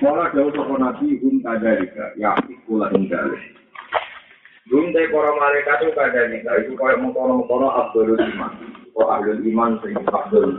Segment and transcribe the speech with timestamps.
[0.00, 2.32] Kala jauh sapa nabi hum kadalika ya
[2.64, 3.36] kula ingkale.
[4.72, 8.52] Hum te para malaikat itu kadalika itu kaya mengkono-mengkono abdul iman.
[8.96, 10.56] Kok abdul iman sing abdul.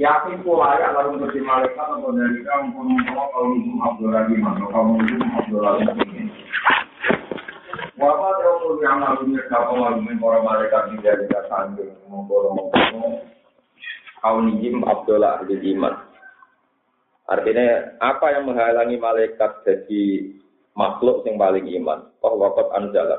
[0.00, 4.88] Yakin pula ya lalu menjadi malaikat atau dari kaum mengkono-mengkono kalau hum abdul iman kaum
[4.96, 6.26] hum abdul iman.
[8.00, 13.28] Wapa teokul yang lalu nyekap pengalumin para malaikat di dari kasandung mengkono-mengkono
[14.24, 15.20] kaum hum abdul
[15.52, 16.15] iman.
[17.26, 20.30] Artinya apa yang menghalangi malaikat jadi
[20.78, 22.06] makhluk yang paling iman?
[22.22, 23.18] Oh wakot anjalat.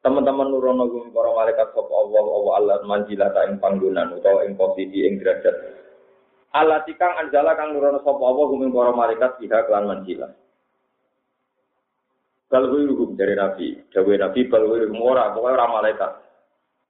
[0.00, 5.04] Teman-teman nurono gumi para malaikat sop Allah Allah Allah manjilata ing panggonan utawa ing posisi
[5.04, 5.52] ing derajat.
[6.56, 10.32] Allah tikang anjala kang nurono sop Allah gumi para malaikat pihak lan manjila.
[12.50, 16.12] Balwiruhum dari Nabi, Dawe Nabi balwiruhum ora, pokoknya ora malaikat.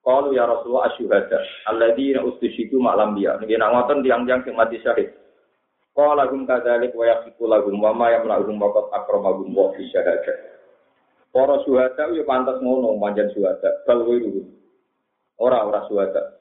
[0.01, 1.37] Kalau ya Rasulullah asyuhada,
[1.69, 3.37] alladzina ustushidu ma'lam dia.
[3.37, 5.13] Ini nak ngoten tiang-tiang sing mati syahid.
[5.91, 10.39] Qala hum kadzalik wa yaqitu lahum wa ma yamna'uhum waqad akramahum wa fi syahadah.
[11.31, 14.51] Para syuhada yo pantes ngono manjan syuhada, bal wiru.
[15.39, 16.39] Ora ora syuhada.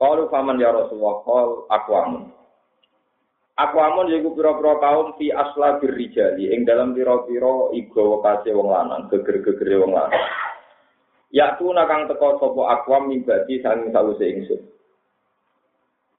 [0.00, 2.24] Qalu faman ya Rasulullah qal aqwamun.
[3.52, 9.84] Aqwamun yaiku pira-pira kaum fi asla birrijali ing dalam pira-pira iga kase wong lanang, geger-gegere
[9.84, 10.24] wong lanang.
[11.32, 14.62] Ya tu nakang teko sapa aqwam mibati sanging sawise ingsun.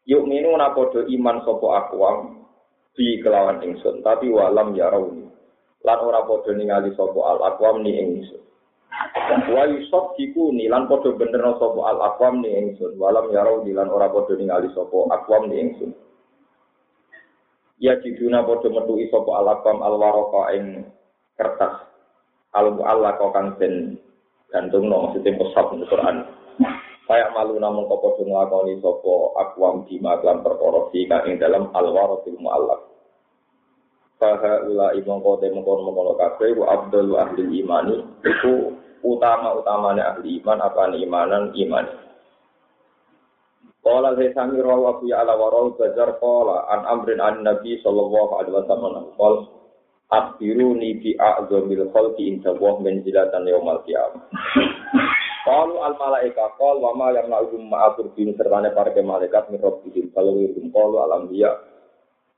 [0.10, 2.43] Yuk minu na iman sapa aqwam
[2.94, 4.02] bi kelawan ingsun.
[4.06, 5.28] Tapi walam ya rauni.
[5.84, 8.42] Lan ora padha ningali sapa al aqwam ni ingsun.
[9.50, 12.96] Wa yusab diku ni lan padha bener sapa al aqwam ni ingsun.
[12.96, 15.92] Walam ya rauni lan ora padha ningali sapa aqwam ni ingsun.
[17.82, 20.66] Ya jiduna padha metu sapa al aqwam al waraka ing
[21.36, 21.90] kertas.
[22.54, 23.98] Al kok kang den
[24.54, 25.82] gantung no maksudnya musab di
[27.04, 32.40] Kayak malu namun kau podo ngelakoni sopo akwam di maklam perkara kang ing dalam alwaratil
[32.40, 32.80] mu'allaf.
[34.16, 38.72] Faha ula imong kote mengkono mengkono kabeh wa abdul ahli imani itu
[39.04, 41.86] utama utamanya ahli iman apa imanan iman.
[43.84, 48.56] Qala saya sami rawa fi ala warau bajar qala an amrin an nabi sallallahu alaihi
[48.64, 49.44] wasallam qol
[50.08, 54.24] akhbiruni bi a'zamil khalqi inda wa manzilatan yaumal qiyamah.
[55.44, 60.40] Qalu al malaika qal wa ma yamna'uhum ma'atur bin sertane para malaikat min rabbihim kalau
[60.40, 61.52] wirum qalu al anbiya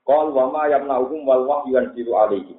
[0.02, 2.54] qal wa ma yamna'uhum wal wahyu yanzilu alaihi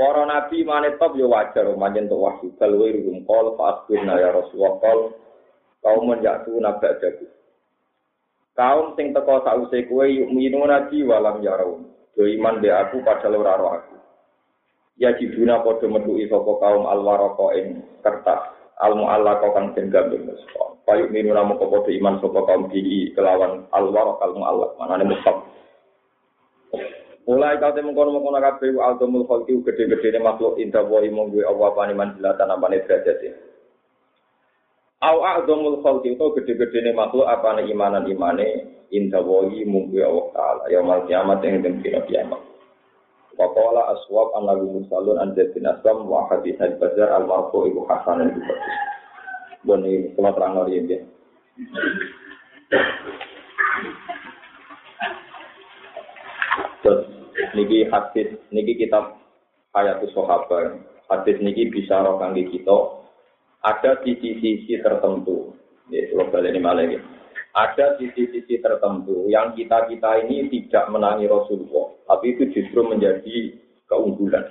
[0.00, 2.48] Para nabi manetop ya wajar manjen untuk wahyu.
[2.56, 4.98] Kalau wirum qal fa asbirna ya rasulullah qal
[5.84, 7.26] kaum menjatu nabak jago
[8.56, 11.80] kaum sing teko sause kowe yuk minu nabi walam yarau
[12.12, 13.96] do iman be aku padahal ora aku
[15.00, 18.60] ya jiduna padha metuki sapa kaum alwaraka ing kertas.
[18.80, 20.24] Al mu'allaq kang den gambir
[20.88, 25.36] Payu minu namu padha iman sapa kaum di kelawan alwaraq al mu'allaq manane mustaq
[27.28, 31.46] Mulai kau temu kono kono kabeh wa altumul khalqi gede-gedene makhluk indah wa imong gue
[31.46, 33.22] apa apa manjilatan apa derajat
[35.04, 40.64] Au a'dhamul khalqi itu gede-gedene makhluk apa imanan imane indah wa imong gue Allah taala
[40.72, 42.49] ya mal kiamat yang den kiamat
[43.40, 47.88] Waqala aswab an nabi musalun an bin aslam wa hadis al bazar al marfu ibu
[47.88, 48.60] hasan al bagus.
[49.64, 51.00] Bon ini kalau terang lagi ya.
[56.84, 57.00] Terus
[57.56, 59.16] niki hadis niki kitab
[59.72, 60.84] ayatus sahabat.
[61.08, 62.76] Hadis niki bisa roh kangge kita
[63.64, 65.56] ada sisi-sisi tertentu.
[65.88, 67.00] Ya, kalau ini malah ya
[67.50, 73.58] ada sisi-sisi tertentu yang kita-kita ini tidak menangi Rasulullah, tapi itu justru menjadi
[73.90, 74.46] keunggulan.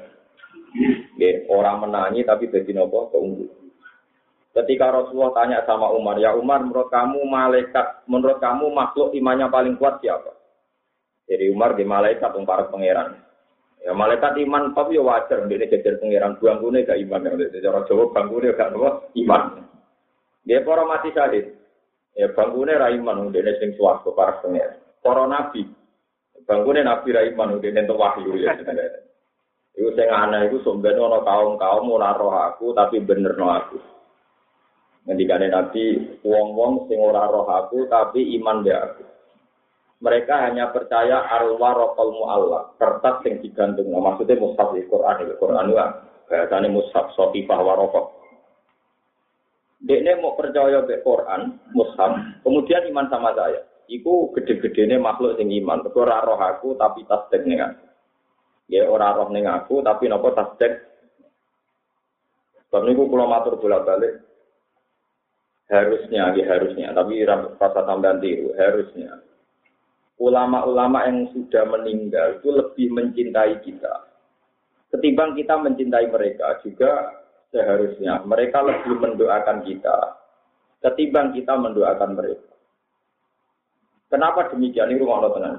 [1.15, 3.59] Ya, orang menangi tapi jadi nopo keunggulan.
[4.49, 9.79] Ketika Rasulullah tanya sama Umar, ya Umar, menurut kamu malaikat, menurut kamu makhluk imannya paling
[9.79, 10.35] kuat siapa?
[11.29, 13.15] Jadi Umar di malaikat para pangeran.
[13.79, 17.29] Ya malaikat iman tapi ya wajar, dia jajar pangeran bangkune gak iman.
[17.47, 18.89] Jadi orang Jawa bangkune gak nopo
[19.23, 19.41] iman.
[20.43, 21.58] Dia para mati syahid.
[22.17, 24.79] Ya bangkune ra iman dene sing swarga para pengen.
[25.03, 25.67] Para nabi.
[26.47, 28.57] Bangkune nabi ra iman dene entuk wahyu ya.
[29.77, 33.77] Iku sing aneh iku somben ana kaum-kaum ora roh aku tapi bener no aku.
[35.07, 35.83] Ngendikane nabi
[36.25, 39.03] wong-wong sing ora roh aku tapi iman be aku.
[39.99, 43.91] Mereka hanya percaya arwah rokol mu'alla, kertas yang digantung.
[43.91, 45.75] Maksudnya mushaf di Quran, di Quran itu
[46.31, 48.18] bahasanya mushaf, sotifah warokok.
[49.79, 53.63] Dekne mau percaya be Quran, mushaf, kemudian iman sama saya.
[53.89, 55.81] Iku gede-gedene makhluk sing iman.
[55.81, 57.85] Mergo ora roh aku tapi tasdek ning aku.
[58.69, 60.73] Ya ora roh aku tapi napa tasdek.
[62.69, 64.29] Sebab niku kula matur bolak-balik
[65.69, 69.21] harusnya, ya harusnya, tapi rasa tambahan tiru, harusnya.
[70.19, 74.03] ulama-ulama yang sudah meninggal itu lebih mencintai kita.
[74.91, 77.18] Ketimbang kita mencintai mereka juga
[77.49, 80.19] seharusnya mereka lebih mendoakan kita
[80.79, 82.49] ketimbang kita mendoakan mereka.
[84.09, 84.89] Kenapa demikian?
[84.89, 85.57] Ini rumah tenang.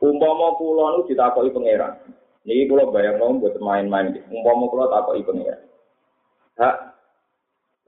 [0.00, 1.96] Umpama kula nu ditakoki pangeran.
[2.44, 4.20] Kula bayang mau buat main-main.
[4.28, 5.60] Umpama kula takoki pangeran.
[6.60, 6.76] Hak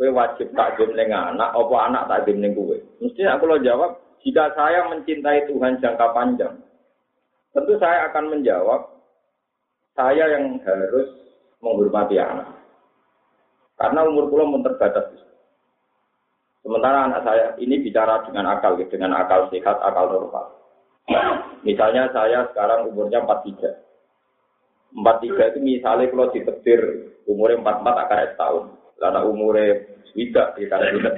[0.01, 2.73] kowe wajib takdim ning anak apa anak takdim ning kowe?
[3.05, 6.57] Mesti aku lo jawab, jika saya mencintai Tuhan jangka panjang,
[7.53, 8.81] tentu saya akan menjawab
[9.93, 11.13] saya yang harus
[11.63, 12.51] menghormati anak.
[13.79, 15.15] Karena umur kula mun terbatas.
[16.63, 20.47] Sementara anak saya ini bicara dengan akal, dengan akal sehat, akal normal.
[21.67, 23.83] Misalnya saya sekarang umurnya 43.
[24.93, 26.81] 43 itu misalnya kalau ditetir
[27.25, 28.65] umurnya 44 akan setahun.
[29.01, 29.83] Karena umurnya
[30.15, 31.15] tidak, ya karena tidak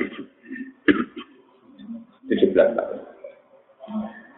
[2.31, 2.99] 17 tahun.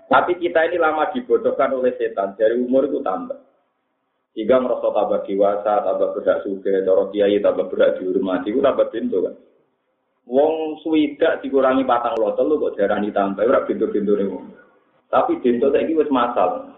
[0.06, 3.38] Tapi kita ini lama dibodohkan oleh setan, dari umur itu tambah.
[4.36, 8.60] Jika merasa tambah dewasa, tambah berat suge, cara kiai tambah berat dihormati, itu
[8.92, 9.34] pintu kan.
[10.28, 14.28] Wong swidak dikurangi patang lotol lu kok darah ditambah, ora pintu-pintu nih
[15.08, 16.68] Tapi pintu saiki wis masal.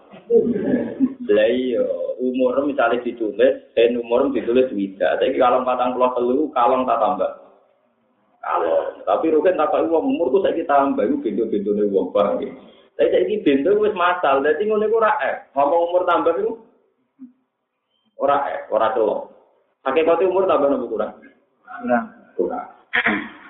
[1.27, 1.83] Lah iya,
[2.21, 5.19] umur misalnya ditulis, dan umur ditulis wida.
[5.19, 7.31] Tapi kalau patang pulau telu, kalong tak tambah.
[8.39, 12.55] Kalau, tapi rugen tak uang umur tuh saya tambah, itu pintu-pintu nih uang bang.
[12.95, 15.51] Tapi saya ini pintu wis masal, jadi ngono itu rakyat.
[15.57, 16.68] Ngomong umur tambah itu,
[18.19, 19.31] Ora eh, ora telo.
[19.87, 21.15] Hakikat umur tambah nopo kurang?
[21.63, 22.05] Kurang.
[22.35, 22.67] Kurang.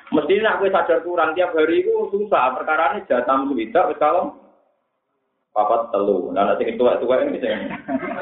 [0.10, 2.54] Mesti nak kowe sadar kurang tiap hari itu susah.
[2.58, 4.38] Perkara ini jatah suwidak wis kalau
[5.54, 6.30] papat telu.
[6.34, 7.58] Nah nek sing tuwa-tuwa ini sing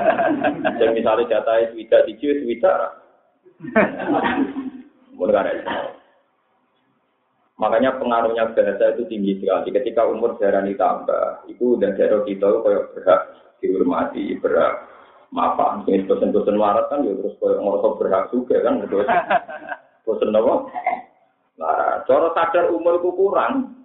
[0.80, 2.76] sing misale jatah suwidak siji suwidak.
[5.18, 5.50] Mun kan
[7.58, 9.74] Makanya pengaruhnya bahasa itu tinggi sekali.
[9.74, 13.22] Ketika umur darah ditambah, itu udah jatuh kita kayak berhak
[13.58, 14.86] dihormati, berhak
[15.32, 19.04] maaf, ini bosan-bosan warat kan, ya terus kau ngerasa berhak juga kan, gitu.
[20.08, 20.54] Bosan apa?
[21.58, 23.84] Nah, cara sadar umur itu kurang,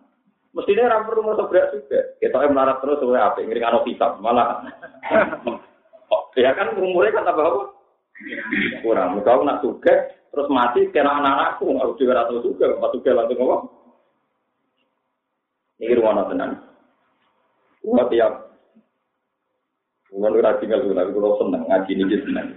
[0.55, 2.01] mestinya orang perlu ngerasa berhak juga.
[2.23, 3.39] Kita yang melarat terus, sesuai apa?
[3.43, 4.63] Ngiring anak hisap, malah.
[6.39, 7.63] ya kan umurnya kan tambah apa?
[8.87, 9.19] Kurang.
[9.27, 9.95] Kau nak juga,
[10.31, 13.57] terus mati kena anak-anakku, nggak juga rata juga, pas juga langsung apa?
[15.83, 16.53] Ini rumah tenang.
[17.83, 18.52] Wah, tiap
[20.13, 22.49] Kulo ora tinggal kulo, tapi kulo seneng ngaji niki seneng.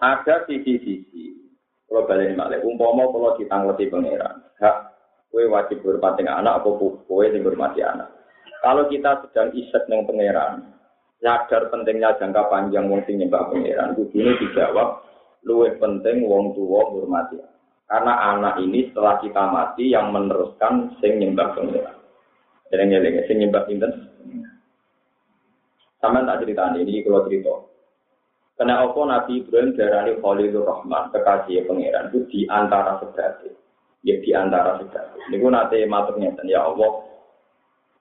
[0.00, 1.36] Ada sisi-sisi.
[1.84, 4.76] Kalau balik malih, umpama kalau ditangleti pangeran, hak
[5.28, 6.68] kue wajib berhormat anak apa
[7.04, 8.08] kue yang berhormati anak.
[8.64, 10.52] Kalau kita sedang isek dengan pangeran,
[11.20, 15.04] sadar pentingnya jangka panjang wong sing nyembah pangeran, ini dijawab
[15.44, 17.36] luwih penting wong tua hormati.
[17.90, 21.99] Karena anak ini setelah kita mati yang meneruskan sing nyembah pangeran.
[22.70, 23.90] Eling-eling sing nyembah sinten?
[26.00, 27.54] Sama tak cerita ini kalau cerita.
[28.56, 33.48] Karena apa Nabi Ibrahim darani Khalilur Rahman, kekasih pangeran itu di antara seberati.
[34.04, 35.16] Ya di antara seberati.
[35.32, 37.08] Ini pun nanti maturnya ya Allah.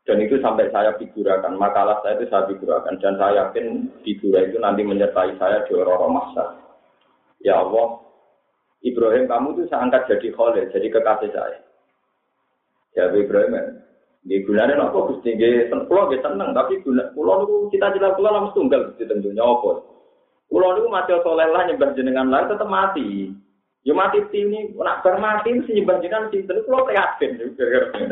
[0.04, 3.00] Dan itu sampai saya figurakan, makalah saya itu saya figurakan.
[3.00, 6.60] Dan saya yakin figura itu nanti menyertai saya di orang masa.
[7.40, 8.04] Ya Allah,
[8.84, 11.60] Ibrahim kamu itu saya angkat jadi Khalil, jadi kekasih saya.
[13.00, 13.80] Ya Ibrahim,
[14.20, 18.36] di gunanya nopo gusti nggih pulau nggih seneng tapi guna pulau niku kita jelas pulau
[18.36, 19.80] langsung tunggal gusti tentunya apa.
[20.52, 23.32] Pulau niku mati soleh lah nyembah jenengan lah tetap mati.
[23.88, 27.40] Ya mati ini nak bar mati sih nyembah jenengan sinten pulau prihatin.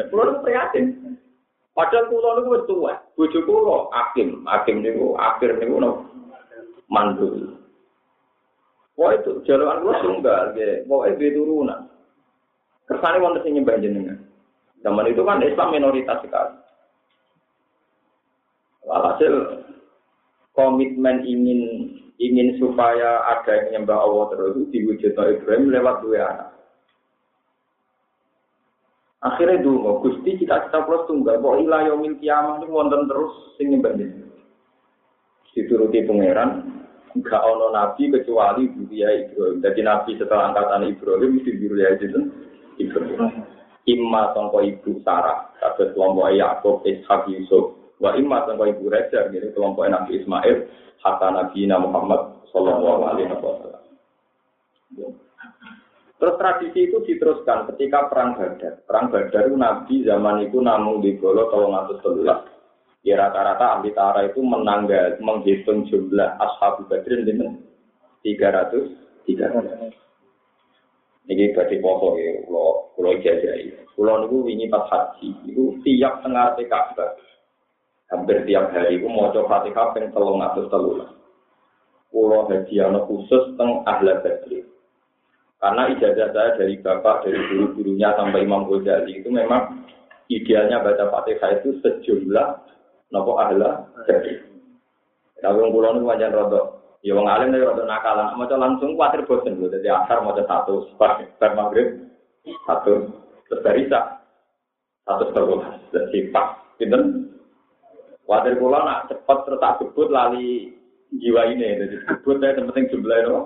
[0.08, 0.86] Pulau niku prihatin.
[1.76, 2.94] Padahal pulau niku wis tuwa.
[3.20, 6.08] Bojo pulau Hakim, Hakim niku akhir niku no
[6.88, 7.60] mandul.
[8.96, 10.88] Wah itu jalan kula tunggal nggih.
[10.88, 11.92] Duwe turunan.
[12.88, 14.24] Kersane wonten sing jenengan.
[14.86, 16.56] Zaman itu kan Islam minoritas sekali.
[18.88, 19.34] Walhasil
[20.56, 21.62] komitmen ingin
[22.18, 26.50] ingin supaya ada yang menyembah Allah terus diwujudkan Ibrahim lewat dua anak.
[29.18, 33.74] Akhirnya dulu, Gusti kita kita plus tunggal, bahwa ilah yomil kiamah itu wonten terus sing
[33.74, 33.98] nyembah
[35.58, 36.86] Dituruti pangeran,
[37.18, 39.58] enggak ono nabi kecuali Budia Ibrahim.
[39.66, 41.98] Jadi nabi setelah angkatan Ibrahim mesti Budia
[42.78, 43.57] Ibrahim
[43.88, 49.50] imma sangka ibu Sarah, kata kelompok Yakub, Ishak, Yusuf, wa imma sangka ibu Raja, jadi
[49.56, 50.68] kelompok Nabi Ismail,
[51.00, 53.84] hatta Nabi Muhammad Sallallahu Alaihi Wasallam.
[56.18, 58.82] Terus tradisi itu diteruskan ketika perang Badar.
[58.90, 62.42] Perang Badar itu Nabi zaman itu namun di Golo tolong telulah.
[63.06, 67.62] Ya rata-rata ahli tara itu menanggal menghitung jumlah ashabu badrin dengan
[68.26, 68.74] 300
[69.30, 70.07] 300.
[71.28, 72.64] Niki badhe poso ya, kula
[72.96, 73.76] kula ijazahi.
[74.00, 77.20] Kula niku wingi pas haji, niku tiap tengah Ka'bah.
[78.08, 80.72] Hampir tiap hari iku maca Fatihah ping 313.
[82.08, 84.64] Kula haji ana khusus teng Ahla Badri.
[85.58, 89.84] Karena ijazah saya dari bapak, dari guru-gurunya sampai Imam Ghazali itu memang
[90.32, 92.48] idealnya baca Fatihah itu sejumlah
[93.12, 94.40] nopo ahla Badri.
[95.44, 99.62] Tapi kula niku pancen rada Ya wong alim nek rada nakalan, maca langsung kuatir bosen
[99.62, 99.70] lho.
[99.70, 102.10] Dadi asar maca satu, bar, bar maghrib
[102.66, 103.14] satu,
[103.48, 104.22] terus barisa
[105.06, 105.62] satu terus
[105.94, 107.32] Jadi pas, pinten?
[108.28, 110.74] Kuatir kula nak cepet terus tak debut lali
[111.16, 111.80] jiwa ini.
[111.86, 113.40] Jadi debut saya penting jumlah itu.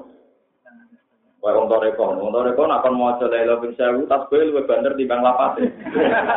[1.41, 4.65] Wah, wong toreko, wong toreko nak kon maca la ilaha illallah sewu tas kowe luwih
[4.65, 5.70] banter timbang lapate.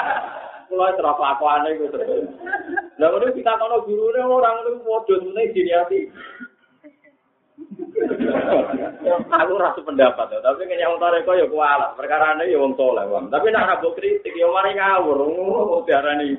[0.68, 2.24] Kula terus lakuane iku terus.
[3.00, 6.08] Lah ngono kita kono gurune orang itu modho meneh diniati.
[9.38, 11.94] aku rasa pendapat ya, tapi kayaknya wong tareko ya kualat.
[11.94, 13.30] Perkara ini ya wong soleh, wong.
[13.30, 16.34] Tapi nak rabuk kritik ya mari ngawur, ngono diarani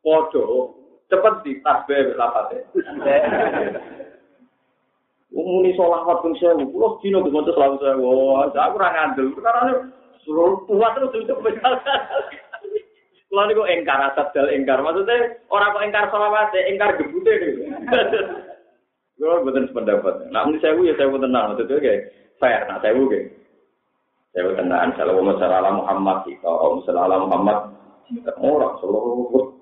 [0.00, 0.76] podo.
[1.04, 2.64] Cepet di tasbih lapate.
[5.34, 8.10] Wong muni solawat pun sewu, kulo dino di maca selalu sewu.
[8.54, 9.34] Aku ora ngandel.
[9.34, 9.74] Perkara ini
[10.22, 11.74] suruh kuat terus itu besar.
[13.28, 14.78] Kulo niku engkar asal engkar.
[14.78, 17.34] Maksudnya orang kok engkar solawat, engkar gebute.
[19.14, 20.26] Gue bukan sependapat.
[20.34, 21.54] Nah, ini saya ya saya tenang.
[21.54, 22.00] Maksudnya kayak
[22.42, 22.60] fair.
[22.66, 23.26] Nah, saya kayak
[24.34, 24.90] saya tenang.
[24.98, 27.58] Kalau masalah Muhammad sih, kalau masalah Muhammad
[28.42, 29.54] orang seluruh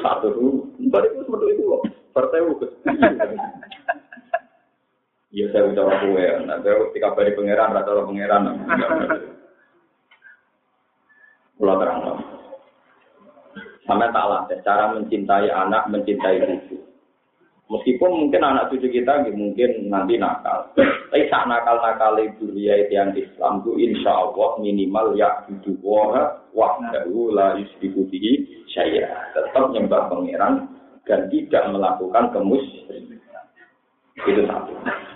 [0.00, 0.46] satu itu,
[0.88, 1.82] balik itu seperti itu loh.
[2.14, 2.70] Partai bukan.
[5.34, 6.38] Iya saya udah aku ya.
[6.46, 8.42] Nanti ketika bari pangeran, rata pangeran.
[11.58, 12.22] Pulau terang.
[13.84, 16.83] Sampai tak latih cara mencintai anak, mencintai cucu.
[17.64, 20.68] Meskipun mungkin anak cucu kita mungkin nanti nakal.
[20.76, 27.32] Tapi saat nakal-nakal itu ya yang Islam itu insya Allah minimal ya itu wah wahdahu
[27.32, 29.08] la yusbihu bihi syaya.
[29.32, 30.68] Tetap nyembah pangeran
[31.08, 32.64] dan tidak melakukan kemus.
[34.28, 34.72] Itu satu.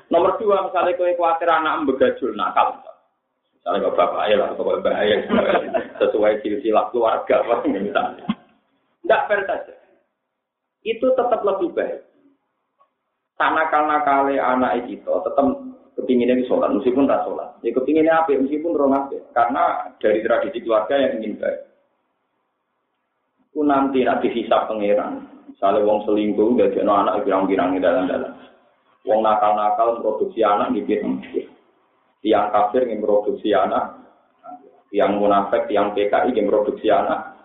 [0.08, 2.80] Nomor dua, misalnya kue khawatir anak begajul nakal.
[3.60, 5.20] Misalnya kalau bapak ayah atau bapak ayah
[6.00, 8.24] sesuai silsilah keluarga, misalnya.
[9.04, 9.74] Tidak fair saja.
[10.80, 12.07] Itu tetap lebih baik
[13.38, 15.46] nakal-nakale anak itu tetap
[15.94, 17.54] kepinginnya di sholat, meskipun tak sholat.
[17.62, 19.18] Ya kepinginnya apa, meskipun rong apa.
[19.34, 19.62] Karena
[20.02, 21.60] dari tradisi keluarga yang ingin baik.
[23.54, 25.26] Ku nanti nak dihisap pangeran.
[25.50, 28.34] Misalnya wong selingkuh, udah jadi anak pirang-pirang di dalam-dalam.
[29.06, 31.18] Wong nakal-nakal produksi anak di pirang
[32.18, 33.94] Tiang kafir yang produksi anak,
[34.90, 37.38] yang munafik, yang PKI yang produksi anak.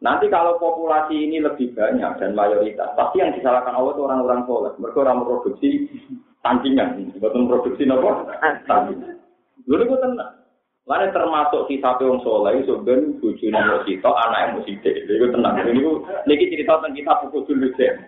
[0.00, 4.72] Nanti kalau populasi ini lebih banyak dan mayoritas, pasti yang disalahkan Allah itu orang-orang soleh.
[4.80, 5.92] Mereka orang produksi
[6.40, 8.24] tandingan, bukan produksi nopo
[8.64, 9.20] tandingan.
[9.68, 10.40] Dulu itu tenang.
[10.88, 14.94] Lalu termasuk kita wong soleh, sebenarnya bujuni mau kita, anak yang mau sidik.
[15.04, 15.54] Itu tenang.
[15.68, 17.92] Ini ini cerita tentang kita pukul dulu deh.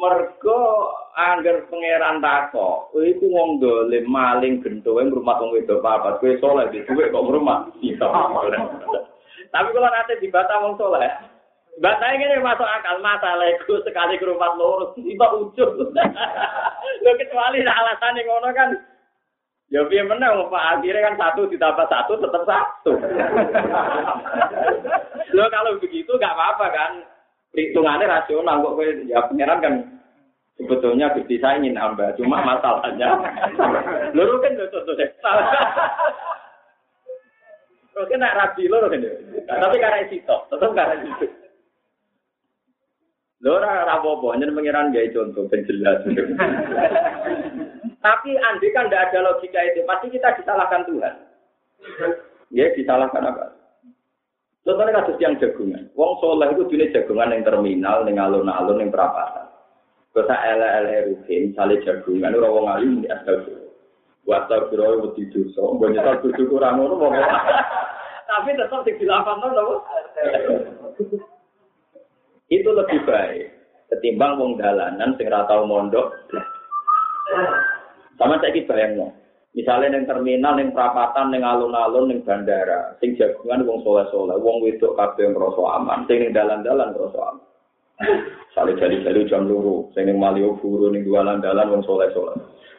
[0.00, 0.60] Mergo
[1.36, 6.80] angger pangeran tako, iku wong dolim maling gentowe rumah wong wedok papat, kowe saleh di
[6.88, 8.06] dhuwit kok rumah bisa.
[9.54, 11.10] Tapi kalau nanti dibata wong saleh,
[11.80, 15.88] Batanya ini masuk akal masalah itu sekali ke rumah lurus tiba ujung.
[17.00, 18.68] Lo kecuali alasan yang ngono kan,
[19.72, 22.92] ya biar menang pak akhirnya kan satu ditambah satu tetap satu.
[25.36, 26.92] Lo kalau begitu nggak apa-apa kan,
[27.56, 28.76] hitungannya rasional kok
[29.08, 29.74] ya pangeran kan
[30.60, 33.08] sebetulnya Gusti saya ingin hamba cuma masalahnya.
[34.12, 35.08] Loro kan lho contoh deh
[38.00, 39.04] Oke nak rabi loro kan
[39.48, 41.26] tapi karena itu tetap karena itu.
[43.40, 46.04] Loro rapopo nyen pangeran gaya contoh ben jelas.
[48.00, 51.14] Tapi andai kan tidak ada logika itu pasti kita disalahkan Tuhan.
[52.48, 53.60] Ya disalahkan apa?
[54.64, 55.88] Contohnya kasus yang jagungan.
[55.96, 59.48] Wong soleh itu dunia jagungan yang terminal, yang alun-alun, yang perapatan.
[60.10, 62.66] Kota ele-ele ruhin, sale jagungan, ora wong
[63.02, 63.46] di asal
[64.26, 67.14] Buat tau kira wedi dosa, mbok nyetar bojo ora ngono wong
[68.30, 69.66] Tapi tetap sing dilafalno lho.
[72.54, 73.46] Itu lebih baik
[73.90, 76.14] ketimbang wong dalanan sing ora tau mondok.
[78.18, 79.14] Sama saiki bayangno.
[79.50, 84.94] Misalnya neng terminal, neng perapatan, neng alun-alun, neng bandara, sing jagungan wong soleh-soleh, wong wedok
[84.94, 87.49] kabeh ngrasa aman, sing dalan-dalan ngrasa aman.
[88.50, 92.34] Sale jali-jali jam luru, sing ning Malioboro ning dalan-dalan wong soleh-soleh.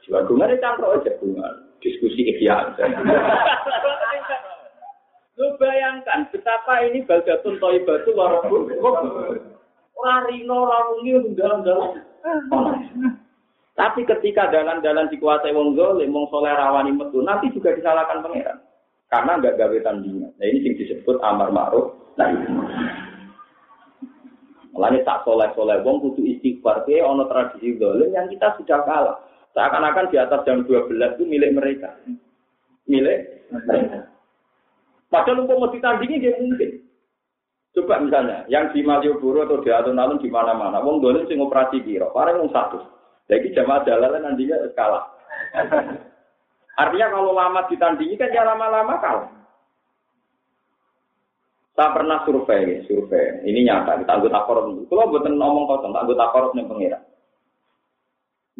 [0.10, 2.76] Jagungan itu cangkruk jagungan, diskusi ikhya.
[5.40, 8.68] Lu bayangkan betapa ini baldatun toibatu warabun.
[9.96, 12.02] Ora rino ora wengi dalam-dalam.
[13.78, 18.60] Tapi ketika dalan-dalan dikuasai wong zolim, wong soleh rawani metu, nanti juga disalahkan pangeran.
[19.08, 20.32] Karena nggak gawe tandingan.
[20.36, 22.36] Nah ini yang disebut amar ma'ruf nahi
[24.72, 26.88] Mulanya tak soleh-soleh wong kudu istighfar.
[26.88, 29.18] Dia ono tradisi zolim yang kita sudah kalah.
[29.52, 31.92] Seakan-akan di atas jam 12 itu milik mereka.
[32.88, 34.08] Milik mereka.
[35.12, 36.88] Padahal untuk mau ditandingi dia mungkin.
[37.72, 42.12] Coba misalnya, yang di Malioboro atau di alun-alun di mana-mana, wong dolim sing operasi biro,
[42.12, 42.84] paling wong satu.
[43.32, 45.08] Jadi jamaah jalan nantinya kalah.
[46.76, 49.32] Artinya kalau lama ditandingi kan ya lama-lama kalah.
[51.72, 53.48] Saya pernah survei, survei.
[53.48, 54.76] Ini nyata, kita anggota korup.
[54.92, 57.00] Kalau buatan ngomong kosong, anggota korup nih pengira.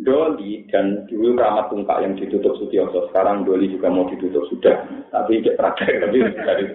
[0.02, 5.44] Doli dan dulu Ramat Tungkak yang ditutup Sutioso, sekarang Doli juga mau ditutup sudah, tapi
[5.44, 6.66] tidak terakhir, tapi dari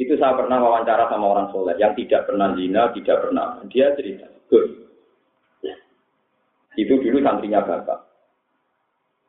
[0.00, 3.60] itu saya pernah wawancara sama orang soleh yang tidak pernah zina, tidak pernah.
[3.68, 4.68] Dia cerita, Gus,
[6.80, 8.00] itu dulu santrinya bapak.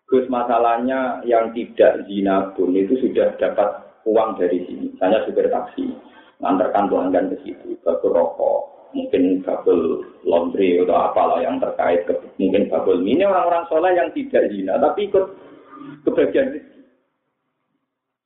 [0.08, 4.94] Gus masalahnya yang tidak zina pun itu sudah dapat uang dari sini.
[4.98, 5.92] Saya supir taksi,
[6.42, 12.68] ngantarkan pelanggan ke situ, ke rokok, mungkin kabel laundry atau apalah yang terkait ke, mungkin
[12.68, 15.26] kabel ini orang-orang soleh yang tidak zina tapi ikut
[16.04, 16.82] kebagian rezeki.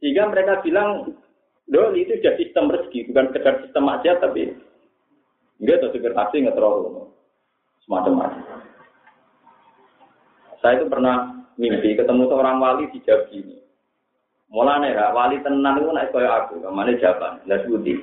[0.01, 1.15] Sehingga mereka bilang,
[1.65, 4.53] Dol itu sudah sistem rezeki, bukan sekedar sistem aja tapi
[5.57, 7.09] enggak tuh supir taksi nggak terlalu
[7.85, 8.61] semacam-macam.
[10.61, 13.64] Saya itu pernah mimpi ketemu seorang wali di Jawa ini.
[14.53, 17.41] Mulane ra wali tenan iku nek kaya aku, ke mana jawaban.
[17.49, 17.97] Lah sebuti.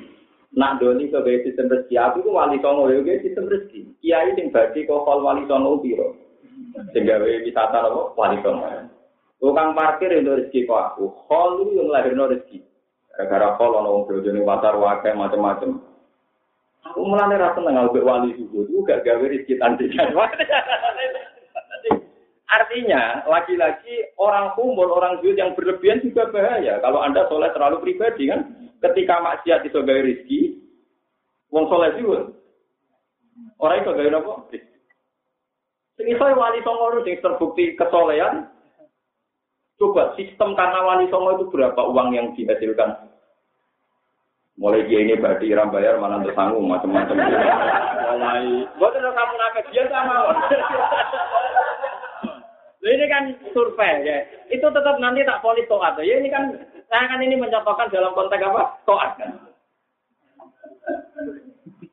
[0.52, 3.88] Nak doni sebagai sistem rezeki aku itu wali songo ya sistem rezeki.
[4.04, 6.12] Kiai sing badhe kok hol wali songo piro.
[6.92, 8.68] Sing gawe wisata apa wali songo.
[9.40, 11.08] Tukang parkir itu rezeki kok aku.
[11.30, 12.60] Hol itu yang lahirno rezeki.
[13.16, 15.70] Gara-gara hol ana wong bojone pasar wae macam-macam.
[16.82, 20.12] Aku mulane ra seneng nggawe wali subuh, itu gak gawe rezeki tandingan.
[22.52, 26.76] Artinya, lagi-lagi orang umur, orang zuhud yang berlebihan juga bahaya.
[26.84, 28.44] Kalau Anda soleh terlalu pribadi kan,
[28.84, 30.60] ketika maksiat itu gaya rizki,
[31.48, 32.28] wong soleh juga.
[33.56, 34.32] Orang itu gaya apa?
[36.02, 38.52] Ini saya wali songo itu terbukti kesolehan.
[39.80, 43.08] Coba sistem karena wali songo itu berapa uang yang dihasilkan?
[44.60, 47.16] Mulai dia ini berarti iram bayar mana tersanggung macam-macam.
[48.12, 50.36] Mulai, buat kamu nakes dia sama.
[52.82, 54.16] ini kan survei ya.
[54.50, 56.18] Itu tetap nanti tak polis toat ya.
[56.18, 56.50] Ini kan
[56.90, 58.62] saya kan ini mencontohkan dalam konteks apa?
[58.82, 59.30] Toat kan.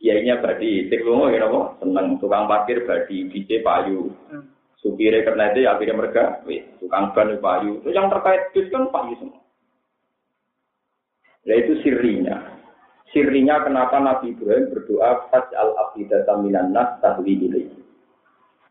[0.02, 1.78] Ya ini berarti tiklomo ya apa?
[1.84, 4.10] Seneng tukang parkir berarti DJ payu.
[4.80, 6.40] Supirnya karena itu ya akhirnya mereka,
[6.80, 7.84] tukang ban payu.
[7.84, 9.44] Itu yang terkait bis kan payu semua.
[11.44, 12.60] Ya itu sirinya.
[13.10, 17.79] Sirinya kenapa Nabi Ibrahim berdoa al afidata minan nas tahwi ilaihi.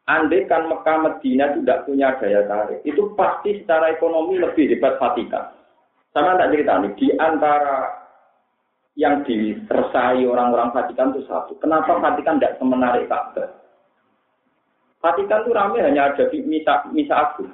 [0.09, 5.53] Andai kan Mekah Medina tidak punya daya tarik, itu pasti secara ekonomi lebih hebat Vatikan.
[6.17, 7.93] Sama tak cerita nih, di antara
[8.97, 11.61] yang disersai orang-orang Vatikan itu satu.
[11.61, 13.53] Kenapa Vatikan tidak semenarik Ka'bah?
[15.05, 17.53] Vatikan itu ramai hanya ada di misa, misa agung.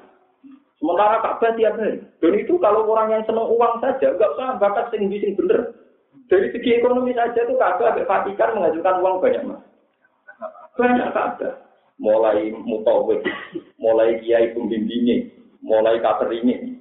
[0.78, 2.06] Sementara Ka'bah tiap hari.
[2.22, 5.74] Dan itu kalau orang yang senang uang saja, nggak usah bakat sing sing bener.
[6.30, 9.62] Dari segi ekonomi saja itu Ka'bah Vatikan mengajukan uang banyak mas.
[10.78, 13.22] Banyak Ka'bah mulai mutawif,
[13.78, 15.30] mulai kiai pembimbingnya,
[15.62, 16.02] mulai
[16.34, 16.78] ini,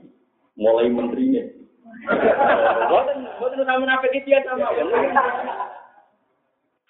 [0.58, 1.44] mulai menterinya.
[2.04, 2.34] Ya.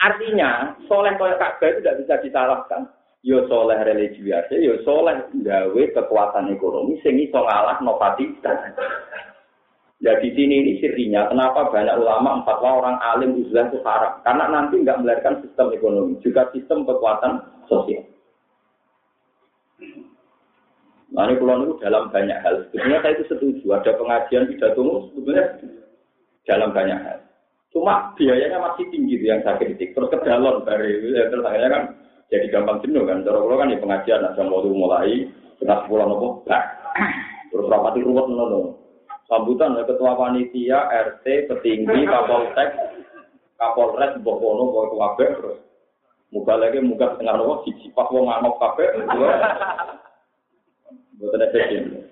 [0.04, 2.82] Artinya, soleh kaya Ka'bah itu tidak bisa disalahkan.
[3.24, 8.76] Yo soleh religi biasa, yo soleh gawe kekuatan ekonomi sing iso ngalah no Vatikan.
[10.04, 14.20] Ya di sini ini sirinya, kenapa banyak ulama empat orang alim uzlah itu haram?
[14.28, 17.40] Karena nanti nggak melahirkan sistem ekonomi, juga sistem kekuatan
[17.72, 18.04] sosial.
[21.14, 22.66] Nah ini pulau itu dalam banyak hal.
[22.68, 23.66] Sebetulnya saya itu setuju.
[23.78, 24.82] Ada pengajian pidato
[25.14, 25.46] sebetulnya
[26.50, 27.18] dalam banyak hal.
[27.70, 29.94] Cuma biayanya masih tinggi tuh yang saya kritik.
[29.94, 31.84] Terus ke dalam dari ya, terus akhirnya kan
[32.34, 33.22] jadi gampang jenuh kan.
[33.22, 36.28] Terus kan di pengajian ada mau mulai setengah sepuluh nopo
[37.54, 38.82] Terus rapati ruwet nopo.
[39.30, 42.70] Sambutan ya, ketua panitia, RT, petinggi, kapolsek,
[43.56, 45.60] kapolres, bokono, bokono, kabeh terus.
[46.34, 48.90] Muka lagi muka setengah nopo, siji pas wong ngamuk kabeh.
[51.24, 52.04] Bukan efisien.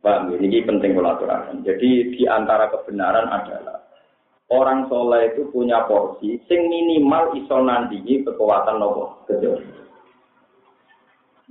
[0.00, 1.64] Pak, ini penting kolaborasi.
[1.64, 3.84] Jadi di antara kebenaran adalah
[4.52, 9.60] orang soleh itu punya porsi sing minimal iso nandingi kekuatan nopo kecil.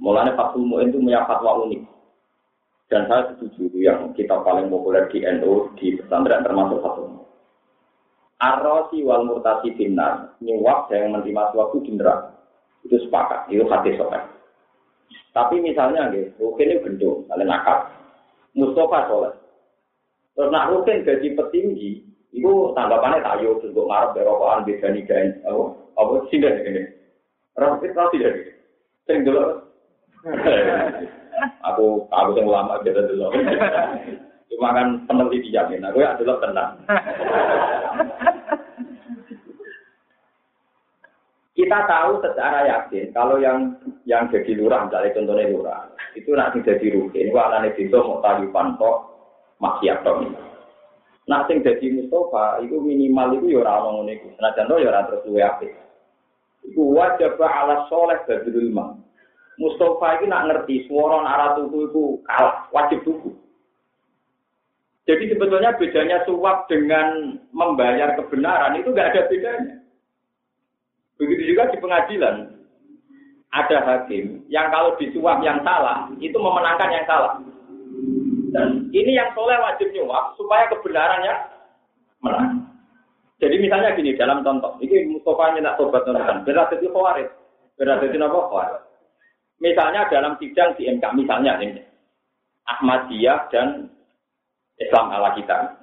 [0.02, 1.82] Mulanya Pak Sumo itu punya fatwa unik.
[2.90, 7.10] Dan saya setuju yang kita paling populer di NU di pesantren termasuk satu.
[8.38, 12.38] Arrosi wal murtasi binar, nyuap yang menerima suatu neraka.
[12.86, 14.33] Itu sepakat, itu hati soleh.
[15.34, 17.90] Tapi misalnya, gitu, Rukin ini gendong, kalian nakal.
[18.54, 19.34] Mustafa soleh.
[20.38, 21.92] Terus nak Rukin gaji petinggi,
[22.38, 25.06] itu tanggapannya tayo, terus gue marah berokokan, beda nih,
[25.50, 25.64] apa,
[25.98, 26.84] apa, sih ini.
[27.58, 28.34] Rukin tau tidak,
[29.10, 29.42] sering dulu.
[31.66, 33.34] aku, aku yang lama, beda dulu.
[34.54, 36.78] Cuma kan peneliti dijamin, aku ya dulu tenang.
[41.64, 43.72] Kita tahu secara yakin kalau yang
[44.04, 47.32] yang jadi lurah, misalnya contohnya lurah, itu nanti jadi rutin.
[47.32, 49.08] Wah, nanti itu mau tadi pantok
[49.64, 50.36] maksiat dong.
[51.24, 54.28] Nah, sing jadi Mustafa itu minimal itu ya orang ngomong itu.
[54.36, 55.72] Senajan to ya orang terus luwe.
[56.68, 59.00] Iku wajib ala soleh badrul ma.
[59.56, 63.32] Mustafa itu nak ngerti suara arah tuku itu kalah, wajib tuku.
[65.08, 69.83] Jadi sebetulnya bedanya suap dengan membayar kebenaran itu nggak ada bedanya.
[71.24, 72.36] Begitu juga di pengadilan.
[73.54, 77.38] Ada hakim yang kalau disuap yang salah, itu memenangkan yang salah.
[78.52, 81.34] Dan ini yang soleh wajib nyuap supaya kebenarannya
[82.26, 82.66] menang.
[83.38, 87.30] Jadi misalnya gini dalam contoh, ini Mustafa nak tobat nonton, berat itu khawarid,
[87.78, 88.82] berat itu apa khawarid.
[89.62, 91.82] Misalnya dalam sidang di MK, misalnya ini
[92.68, 93.92] Ahmadiyah dan
[94.82, 95.83] Islam ala kita.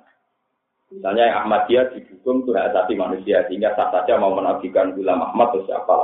[0.91, 5.55] Misalnya yang Ahmadiyah didukung tuh hak asasi manusia sehingga sah saja mau menafikan gula Ahmad
[5.55, 5.99] atau siapa.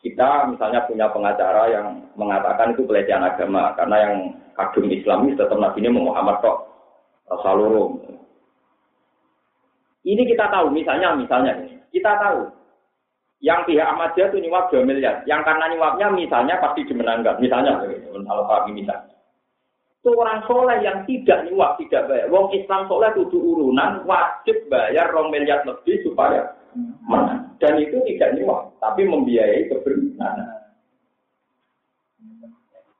[0.00, 4.14] Kita misalnya punya pengacara yang mengatakan itu pelecehan agama karena yang
[4.56, 6.58] kagum Islamis tetap Nabi ini Muhammad kok.
[7.28, 7.92] Rasulullah.
[10.04, 11.52] Ini kita tahu misalnya misalnya
[11.92, 12.52] kita tahu.
[13.44, 17.76] Yang pihak Ahmadiyah itu nyuap 2 miliar, yang karena nyuapnya misalnya pasti dimenangkan, misalnya
[18.24, 19.13] kalau kami misalnya
[20.12, 22.28] orang soleh yang tidak nyuap, tidak bayar.
[22.28, 26.52] Wong Islam soleh itu urunan wajib bayar rong miliar lebih supaya
[27.08, 27.56] menang.
[27.56, 30.60] Dan itu tidak nyuap, tapi membiayai kebenaran.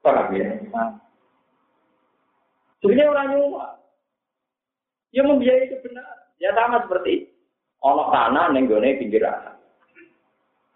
[0.01, 0.49] Paham ya?
[2.81, 3.71] Sebenarnya orang nyuap.
[5.13, 6.21] Ya membiayai kebenaran.
[6.41, 7.29] Ya sama seperti
[7.85, 9.29] ono tanah nenggone pinggir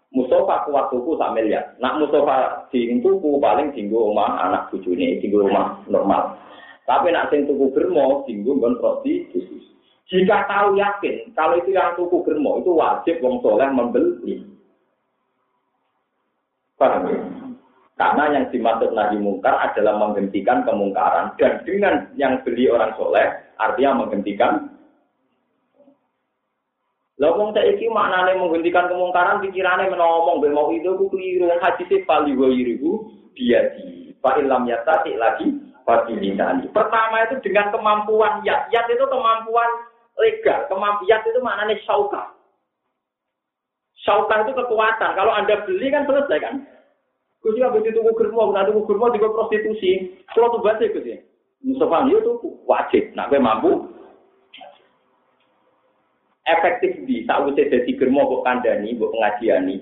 [0.09, 1.77] Mustafa kuat tuku sak miliar.
[1.77, 6.33] Nak Mustafa sing tuku paling dinggo omah anak bojone, dinggo omah normal.
[6.89, 9.69] Tapi nak sing tuku germo dinggo nggon prostitusi.
[10.09, 14.41] Jika tahu yakin kalau itu yang tuku germo itu wajib wong soleh membeli.
[16.81, 17.19] Paham ya?
[17.99, 23.27] Karena yang dimaksud nahi mungkar adalah menghentikan kemungkaran dan dengan yang beli orang soleh
[23.59, 24.78] artinya menghentikan
[27.19, 32.07] lah wong saiki maknane menghentikan kemungkaran pikirane menawa mbek mau itu ku keliru haji se
[32.07, 35.51] pali yiriku dia di fa ilam yatati lagi
[35.89, 36.69] pasti dinani.
[36.69, 38.69] Pertama itu dengan kemampuan yat.
[38.69, 39.69] Yat itu kemampuan
[40.21, 40.69] legal.
[40.69, 42.23] Kemampuan itu maknanya syauka.
[44.05, 45.17] Syauka itu kekuatan.
[45.17, 46.55] Kalau Anda beli kan selesai kan?
[47.39, 50.11] Gus ya begitu tuku germo, nah tuku germo juga prostitusi.
[50.35, 51.17] Kalau tuh baca ya.
[51.63, 52.31] Mustafa itu
[52.67, 53.15] wajib.
[53.15, 53.83] Nah, gue mampu
[56.57, 59.75] efektif di saya jadi germo kok kandani, kok pengajiani.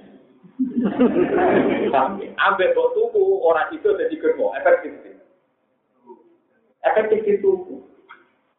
[2.48, 5.12] Ambek kok tuku orang itu jadi germo, efektif di.
[6.84, 7.82] Efektif itu.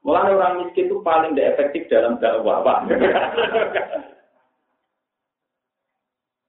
[0.07, 2.79] Mulai orang miskin itu paling tidak efektif dalam dakwah, Pak.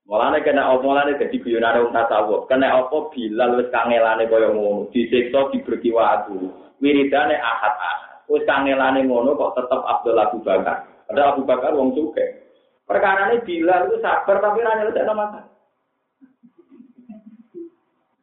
[0.09, 2.49] Mulane kena apa mulane dadi guyonane wong tasawuf.
[2.49, 6.49] Kena apa Bilal wis kangelane kaya ngono, disiksa diberi waktu.
[6.81, 8.25] Wiridane ahad-ahad.
[8.25, 10.88] Wis kangelane ngono kok tetep Abdul Abu Bakar.
[11.09, 12.25] Ada Abu Bakar wong suke.
[12.85, 15.45] Perkara ini Bilal itu sabar tapi ranya tidak makan.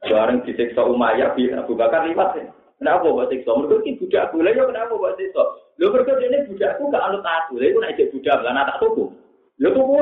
[0.06, 2.46] Bareng disiksa Umayyah, Abu Bakar liwat ya.
[2.76, 3.56] Kenapa buat siksa?
[3.56, 5.42] Mereka ini budak boleh ya kenapa buat siksa?
[5.80, 9.04] Lo berkata ini budakku gak anut aku, lalu aku naik budak, lah tak tuku.
[9.64, 9.96] Lo tuku,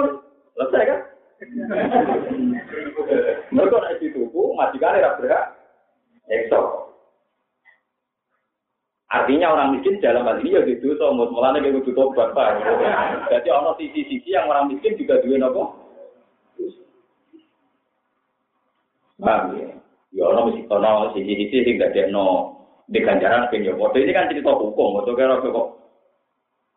[0.58, 1.00] selesai kan?
[3.54, 5.54] Mereka naik tuku, majikan ya berhak.
[6.26, 6.58] Siksa.
[9.14, 12.58] Artinya orang miskin dalam hal ini ya gitu, so mulanya kayak gitu tobat pak.
[13.30, 15.62] Jadi ono sisi-sisi yang orang miskin juga duit apa?
[19.22, 19.70] Paham ya?
[20.10, 22.58] Ya ono mesti ono sisi-sisi sing gak ada no
[22.90, 23.70] di ganjaran kan ya.
[23.70, 25.68] Ini kan cerita hukum, atau kira kok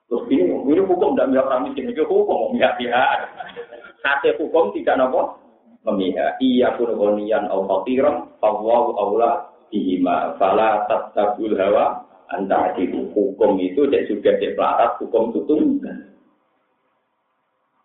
[0.08, 3.28] Terus ini, ini hukum tidak melihat orang miskin, itu hukum memihak-pihak.
[4.06, 5.36] Hasil hukum tidak nopo
[5.84, 6.40] memihak.
[6.40, 9.34] Iya pun Allah tiram, Allah Allah
[9.68, 15.56] dihima, fala tatabul hawa, antara itu hukum itu cek juga cek pelarat hukum itu.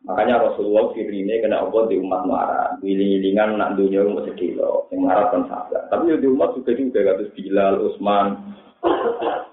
[0.03, 4.59] Makanya Rasulullah firine kena apa di umat marah, wiling-wilingan nak dunia umat sedih
[4.91, 5.87] yang marah kan sabar.
[5.95, 8.59] Tapi di umat juga juga kados Bilal, Utsman.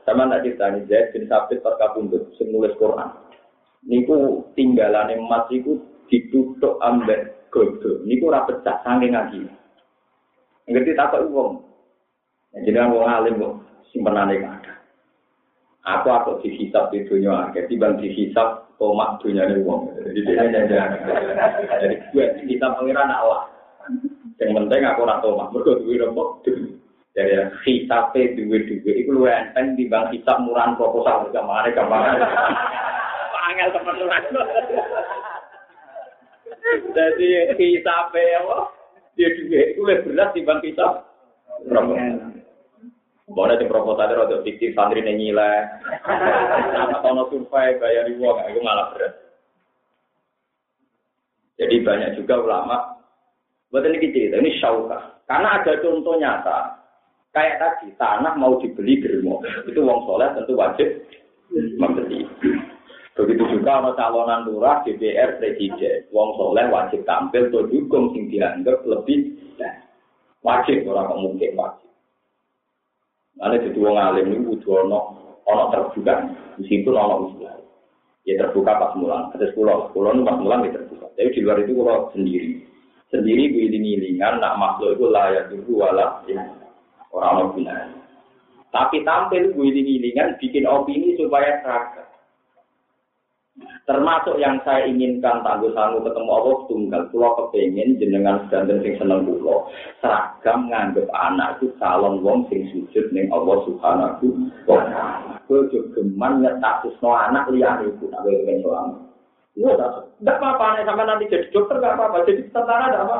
[0.09, 1.61] Sama nak nih, Zaid bin Sabit
[2.41, 3.13] senulis Quran.
[3.85, 5.77] Niku tinggalan emas iku
[6.09, 8.01] ditutup ambek godo.
[8.09, 9.45] Niku ora pecah saking ngaji.
[10.65, 11.61] Ngerti tak kok wong.
[12.57, 13.55] Jadi wong alim kok
[13.93, 14.78] simpenane ada.
[15.89, 19.89] Aku aku dihisap di dunia akhir, tiba dihisap tomak dunia ini wong.
[20.05, 20.45] Jadi dia
[21.81, 23.49] jadi gue kita pengiran Allah.
[24.37, 26.45] Yang penting aku nak tomak, berikut gue rempok.
[27.17, 27.33] Jadi
[27.65, 32.21] hisapnya duwe-duwe, itu lu enteng di bang hisap murahan proposal ke mana ke mana.
[33.49, 33.97] Angel teman
[36.93, 38.57] Jadi hisapnya apa?
[39.17, 41.09] Dia duwe, itu lebih berat di bang hisap.
[41.65, 42.38] Proposal.
[43.29, 45.53] Mana di proposal itu fiktif santri nyile,
[46.73, 49.13] nama tono survei bayar uang, itu malah berat.
[51.61, 52.97] Jadi banyak juga ulama,
[53.69, 55.21] buat ini cerita, ini syauka.
[55.29, 56.81] Karena ada contoh nyata,
[57.29, 60.89] kayak tadi tanah mau dibeli germo, itu uang soleh tentu wajib
[61.53, 62.25] membeli.
[63.13, 68.79] Begitu juga ada calonan lurah, DPR, presiden, uang soleh wajib tampil, atau dukung sing dianggap
[68.87, 69.37] lebih
[70.41, 71.88] wajib orang mungkin wajib.
[73.39, 74.99] Ada jadi wong alim ini butuh ono
[75.47, 76.27] ono terbuka.
[76.59, 77.47] Situ ono usul.
[78.27, 79.31] Ya terbuka pas mulang.
[79.31, 81.07] Ada pulau, pulau pas mulang ya terbuka.
[81.15, 82.59] Tapi di luar itu kalau sendiri.
[83.09, 86.45] Sendiri giling-gilingan, nak makhluk itu layak dulu wala ya.
[87.09, 87.89] orang orang
[88.69, 92.08] Tapi tampil giling-gilingan bikin opini supaya seragam.
[93.89, 97.01] Termasuk yang saya inginkan tangguh sanggup ketemu Allah tunggal.
[97.09, 99.65] Pulau kepengen jenengan sedanten sing seneng pulau.
[99.97, 104.29] Seragam nganggep anak itu calon wong sing sujud ning Allah subhanahu
[104.69, 105.41] wa ta'ala.
[105.49, 108.05] Kau juga geman status no anak lihat itu.
[108.13, 108.89] Gue pengen doang.
[109.57, 109.75] Iya,
[110.21, 110.85] tidak apa-apa.
[110.85, 112.17] Sampai nanti jadi dokter nggak apa-apa.
[112.29, 113.17] Jadi tentara tidak apa.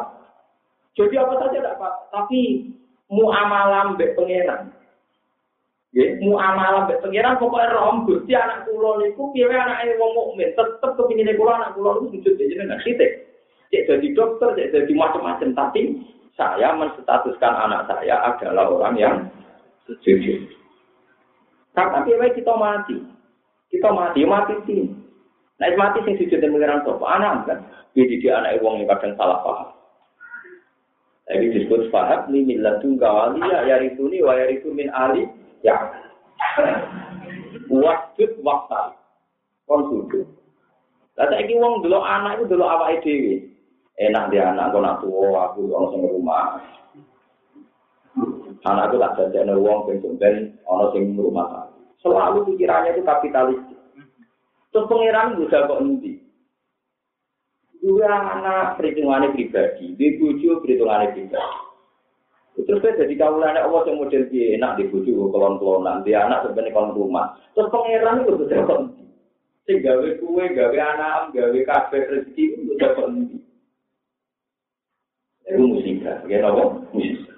[0.94, 1.90] Jadi apa saja tidak apa.
[2.14, 2.42] Tapi
[3.10, 4.79] muamalah mbek pangeran.
[6.00, 10.96] Ya, muamalah mbek pangeran pokoknya rom Gusti anak kula niku piye anake wong mukmin, tetep
[10.96, 13.28] kepingine kula anak kula niku sujud ya jenengan titik.
[13.68, 16.00] Cek jadi dokter, cek jadi macam-macam, tapi
[16.40, 19.16] saya menstatuskan anak saya adalah orang yang
[19.92, 20.40] sujud.
[21.76, 22.96] Tapi piye kita mati.
[23.68, 24.88] Kita mati, mati sih.
[25.60, 27.06] Nah, mati sing sujud dan pangeran sapa?
[27.12, 27.60] Anak kan.
[27.92, 29.70] Jadi dia anak wong yang kadang salah paham.
[31.28, 31.92] Jadi disebut
[32.32, 35.28] miladun kawalia ya rituni wa ya min ali
[35.66, 35.76] ya
[37.70, 38.96] wajib waktu
[39.70, 40.40] kon sujud
[41.20, 43.36] lah saiki wong delok anak itu delok awake dhewe.
[44.00, 46.64] Enak dia anak kok nak tuwa aku ono sing rumah.
[48.64, 51.68] Anak itu tak jajan wong sing ben ono sing rumah
[52.00, 53.60] selalu pikirannya itu kapitalis.
[54.72, 56.24] Terus pangeran bisa kok nanti
[57.84, 58.08] dua
[58.40, 60.00] anak perhitungannya pribadi.
[60.00, 61.69] Di bujuk perhitungannya pribadi
[62.66, 66.44] Terus saya jadi kaulannya Allah yang model dia enak di bujuk kolon kelonan dia anak
[66.44, 67.38] sebenarnya kolon rumah.
[67.56, 69.06] Terus pangeran itu sudah konti.
[69.64, 73.38] Sing gawe kue, gawe anak, gawe kafe rezeki itu sudah konti.
[75.50, 76.64] Itu musibah, ya apa?
[76.92, 77.38] Musibah.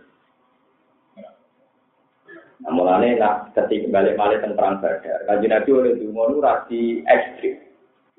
[2.61, 7.57] Nah, mulanya nak ketika balik-balik tentang badar, kaji nabi oleh Dungo itu rasi ekstrim.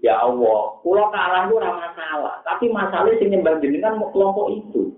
[0.02, 4.90] Ya Allah, pulau kalah itu masalah, tapi masalahnya sing nyembah jenengan kelompok itu.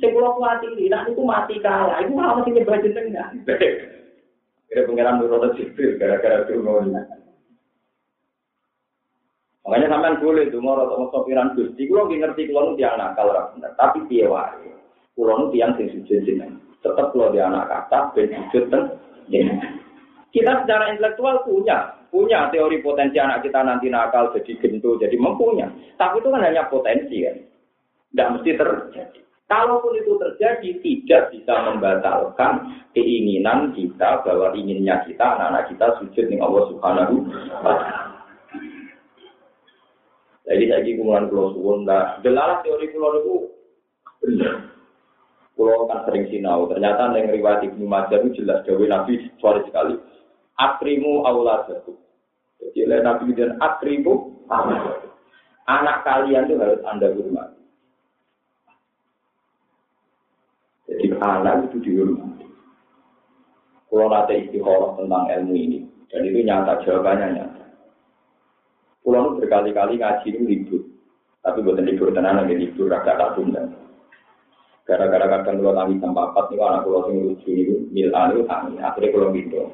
[0.00, 3.32] Sing kula kuwatiri, nek niku mati kalah, iku malah mesti nyembah jenengan.
[4.70, 6.80] Kira pengiran nurut sipil gara-gara dungo
[9.60, 13.70] Makanya sampean boleh mau rata sopiran gusti, kulo ngerti kulo nu tiang nakal ora bener,
[13.76, 14.72] tapi piye wae.
[15.12, 16.58] Kulo nu tiang sing sujud jeneng.
[16.80, 18.72] Tetep kulo di anak kata ben sujud
[20.30, 25.98] Kita secara intelektual punya, punya teori potensi anak kita nanti nakal jadi gento, jadi mempunyai.
[25.98, 27.36] Tapi itu kan hanya potensi kan.
[28.10, 29.20] Tidak mesti terjadi.
[29.50, 36.46] Kalaupun itu terjadi, tidak bisa membatalkan keinginan kita bahwa inginnya kita, anak-anak kita sujud dengan
[36.46, 37.14] Allah Subhanahu
[37.58, 38.10] wa Ta'ala.
[40.46, 43.36] Jadi saya kumulan pulau suwun, nah, delalah teori pulau itu.
[45.58, 49.98] Pulau kan sering sinau, ternyata yang riwayat Ibnu Majah itu jelas Dewi Nabi suara sekali.
[50.62, 51.98] Akrimu jatuh.
[52.60, 54.46] Jadi oleh Nabi dan akrimu
[55.70, 57.60] Anak kalian itu harus anda hormati.
[60.90, 62.48] Jadi anak itu dihormati.
[63.90, 65.78] Kalau nanti istiqoroh tentang ilmu ini,
[66.08, 67.64] dan itu nyata jawabannya nyata.
[69.04, 70.82] Pulau berkali-kali ngaji itu libur,
[71.44, 73.62] tapi buatan libur tenan lagi libur agak tak tunda.
[74.88, 78.74] Gara-gara kadang kalau tangi sampai empat nih anak pulau sing lucu itu mil anu tangi,
[78.80, 79.70] akhirnya pulau gitu.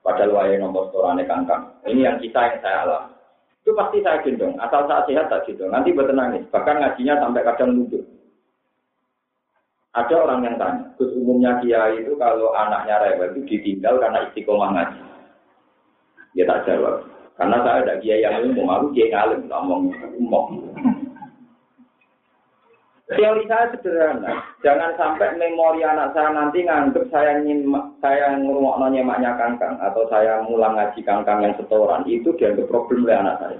[0.00, 1.76] Padahal waya nomor storane kangkang.
[1.84, 3.12] Ini yang kita yang saya alami.
[3.60, 5.68] Itu pasti saya gendong, asal saat sehat tak gendong.
[5.68, 8.00] Nanti buat nangis, bahkan ngajinya sampai kadang lucu.
[9.90, 14.70] Ada orang yang tanya, Gus umumnya kiai itu kalau anaknya rewel itu ditinggal karena istiqomah
[14.70, 15.00] ngaji.
[16.38, 17.10] Dia tak jawab.
[17.34, 20.46] Karena saya ada kiai yang umum, aku kiai ngalim, ngomong umum.
[23.10, 27.66] Teori saya sederhana, jangan sampai memori anak saya nanti nganggep saya ingin
[27.98, 33.18] saya ngurung nyemaknya kangkang atau saya mulang ngaji kangkang yang setoran itu dianggap problem oleh
[33.18, 33.58] anak saya.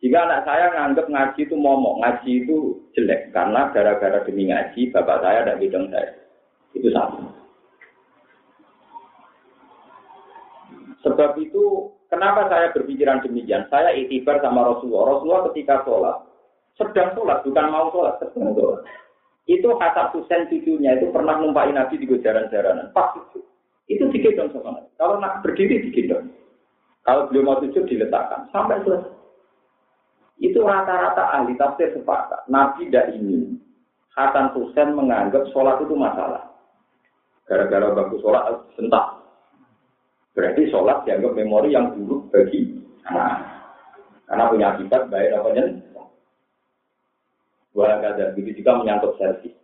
[0.00, 2.56] Jika anak saya nganggep ngaji itu momok, ngaji itu
[2.96, 6.10] jelek karena gara-gara demi ngaji bapak saya dan bidang saya.
[6.72, 7.28] Itu sama.
[11.04, 13.68] Sebab itu kenapa saya berpikiran demikian?
[13.68, 15.16] Saya itibar sama Rasulullah.
[15.16, 16.16] Rasulullah ketika sholat
[16.80, 18.80] sedang sholat, bukan mau sholat, sedang sholat.
[19.44, 22.88] Itu Hasan Husain cucunya itu pernah numpain Nabi di jaran-jaranan.
[22.96, 23.44] Pas itu.
[23.90, 24.80] Itu digendong sama.
[24.96, 26.30] Kalau nak berdiri digendong.
[27.04, 28.46] Kalau belum mau sujud diletakkan.
[28.54, 29.19] Sampai selesai.
[30.40, 32.48] Itu rata-rata ahli tafsir sepakat.
[32.48, 33.60] Nabi tidak ingin
[34.16, 36.48] Hasan Husain menganggap sholat itu masalah.
[37.44, 39.20] Gara-gara bagus sholat sentak.
[40.32, 42.72] Berarti sholat dianggap memori yang buruk bagi
[43.04, 43.44] anak.
[44.24, 45.48] Karena punya akibat baik apa
[47.70, 49.54] Wah ada begitu juga menyangkut servis.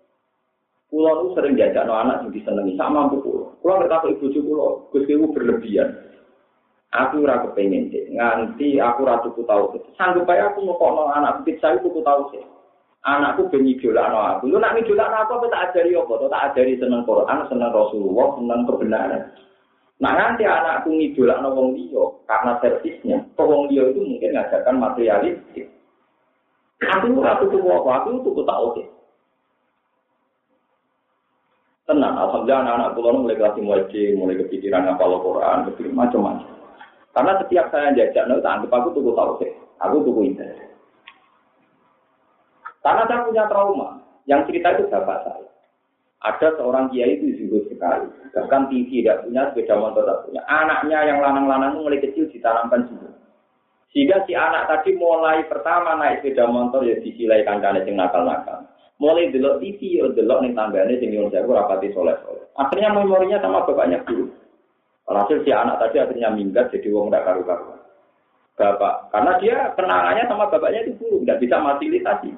[0.86, 3.58] Pulau itu sering diajak no anak yang disenangi sama mampu pulau.
[3.58, 6.05] Pulau kata ibu cucu pulau, gusti berlebihan.
[6.94, 9.82] Aku ora kepengen sih, nganti aku ratu ku tahu sih.
[9.98, 12.44] Sanggup aja aku mau no anak kecil saya ku tahu sih.
[13.06, 14.50] Anakku ben idola no aku.
[14.50, 16.26] Lu nak idola no aku apa tak ajari apa?
[16.30, 19.22] Tak ajari seneng Quran, seneng Rasulullah, seneng kebenaran.
[20.02, 23.18] Nah nanti anakku ngidola no wong liya karena servisnya.
[23.34, 25.66] Wong liya itu mungkin ngajarkan materialistik.
[26.82, 28.84] Aku ora tuku apa, aku tuku tak oke.
[31.86, 33.86] Tenang, alhamdulillah anak-anak pulau mulai kelas mulai
[34.18, 36.65] mulai kepikiran ngapal Quran, kepikiran macam-macam.
[37.16, 39.50] Karena setiap saya jajak, no, anggap aku tuku sih,
[39.80, 40.52] aku tuku indah.
[42.84, 45.48] Karena saya punya trauma, yang cerita itu bapak saya.
[46.28, 48.04] Ada seorang kiai itu zuhud sekali,
[48.36, 50.42] bahkan TV tidak punya, sepeda motor tidak punya.
[50.44, 53.16] Anaknya yang lanang-lanang mulai kecil ditanamkan juga.
[53.96, 58.68] Sehingga si anak tadi mulai pertama naik sepeda motor ya disilai kancane sing nakal-nakal.
[59.00, 62.44] Mulai delok TV ya delok ning tanggane sing nyuwun sewu rapati soleh-soleh.
[62.60, 64.28] Akhirnya memorinya sama bapaknya dulu.
[65.06, 67.78] Alhasil si anak tadi akhirnya minggat jadi wong ndak karu-karuan.
[68.56, 72.30] Bapak, karena dia kenangannya sama bapaknya itu buruk, nggak bisa fasilitasi.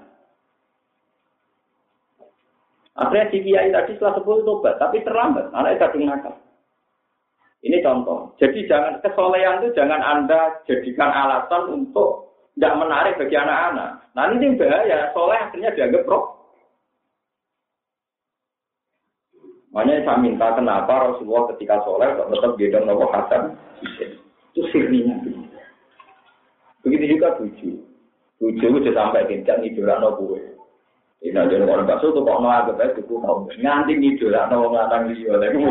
[2.98, 6.34] Akhirnya si kiai tadi setelah sepuluh tobat, tapi terlambat, anaknya kadung nakal.
[7.62, 8.34] Ini contoh.
[8.38, 13.90] Jadi jangan kesolehan itu jangan Anda jadikan alasan untuk tidak menarik bagi anak-anak.
[14.14, 16.37] Nah ini bahaya, soleh akhirnya dianggap pro.
[19.78, 23.54] Makanya saya minta kenapa Rasulullah ketika soleh tetap gedong nopo Hasan
[24.50, 25.22] Itu sirninya.
[26.82, 27.78] Begitu juga tujuh.
[28.42, 30.34] Tujuh itu sampai tidak ngidola nopo
[31.18, 35.34] ini aja orang bakso tuh kok nolak ke itu kau nganti ngidola nopo ngatang dia,
[35.38, 35.62] tapi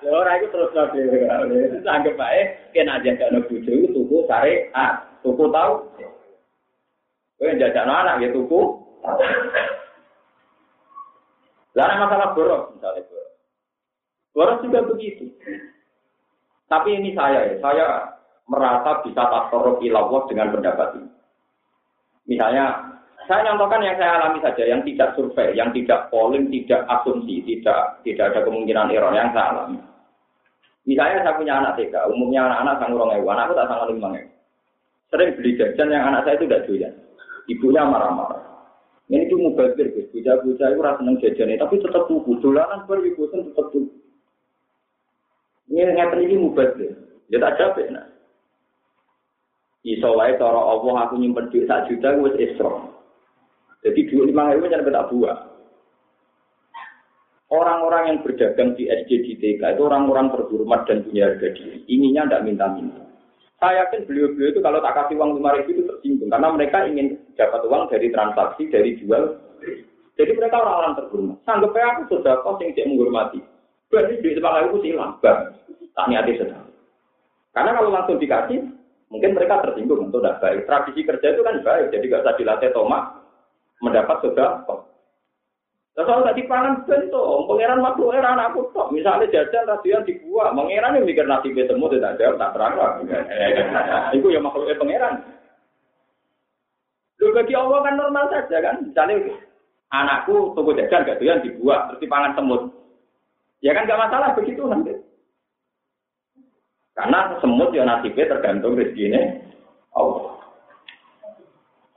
[0.00, 1.00] Lha ora iku terus lagi.
[1.84, 2.40] Anggap bae
[2.72, 5.84] kena aja gak bojo iku tuku sare ah, tuku tau.
[7.36, 8.80] Kowe jajan anak ya tuku.
[11.78, 13.30] Lah masalah boros misalnya boros.
[14.34, 15.30] Boros juga begitu.
[16.70, 17.86] Tapi ini saya ya, saya
[18.46, 21.10] merasa bisa tasarruf ilawah dengan pendapat ini.
[22.30, 22.94] Misalnya
[23.26, 28.02] saya contohkan yang saya alami saja, yang tidak survei, yang tidak polling, tidak asumsi, tidak
[28.02, 29.78] tidak ada kemungkinan error yang saya alami.
[30.86, 34.08] Misalnya saya punya anak TK, umumnya anak-anak sang hewan, aku tak sangat lima
[35.10, 36.94] Sering beli jajan yang anak saya itu tidak doyan.
[37.50, 38.49] Ibunya marah-marah.
[39.10, 40.06] Ini tuh mubazir, guys.
[40.14, 42.30] Bocah-bocah itu rasa seneng jajan tapi tetap tuku.
[42.38, 43.90] Dolanan ibu tetap tuku.
[45.66, 46.94] Ini ngerti ini mubazir.
[47.26, 47.90] Ya tak capek.
[49.82, 52.94] Iso wae cara Allah aku nyimpen duit sak juta wis esro.
[53.80, 55.38] Jadi dua lima ribu jangan tak buah.
[57.50, 61.82] Orang-orang yang berdagang di SJDTK itu orang-orang terhormat dan punya harga diri.
[61.90, 63.09] Ininya tidak minta-minta.
[63.60, 66.32] Saya yakin beliau-beliau itu kalau tak kasih uang lima ribu itu tersinggung.
[66.32, 69.36] Karena mereka ingin dapat uang dari transaksi, dari jual.
[70.16, 71.36] Jadi mereka orang-orang terhormat.
[71.44, 73.40] Sanggup aku sudah kos yang tidak menghormati.
[73.92, 75.20] Berarti duit lima ribu hilang.
[75.20, 75.52] Bang,
[75.92, 76.72] tak niati sedang.
[77.52, 78.64] Karena kalau langsung dikasih,
[79.12, 80.08] mungkin mereka tersinggung.
[80.08, 80.64] Itu tidak baik.
[80.64, 81.92] Tradisi kerja itu kan baik.
[81.92, 83.04] Jadi gak usah dilatih tomak
[83.84, 84.64] mendapat sudah
[85.96, 86.04] kok.
[86.06, 88.90] kalau tak dipangan bentuk, pangeran makhluk era anakku kok.
[88.94, 92.90] Misalnya jajan rasian dibuat, pangeran yang mikir nasib temu tidak jawab tak terang lah.
[94.30, 95.14] Ya makhluknya pangeran.
[97.20, 98.76] Lu bagi Allah kan normal saja kan.
[98.80, 99.36] Misalnya
[99.92, 102.62] anakku tunggu jajan gak doyan dibuat, terus dipangan semut.
[103.60, 104.96] Ya kan gak masalah begitu nanti.
[106.96, 109.20] Karena semut ya nasibnya tergantung rezekinya
[109.92, 110.39] Allah.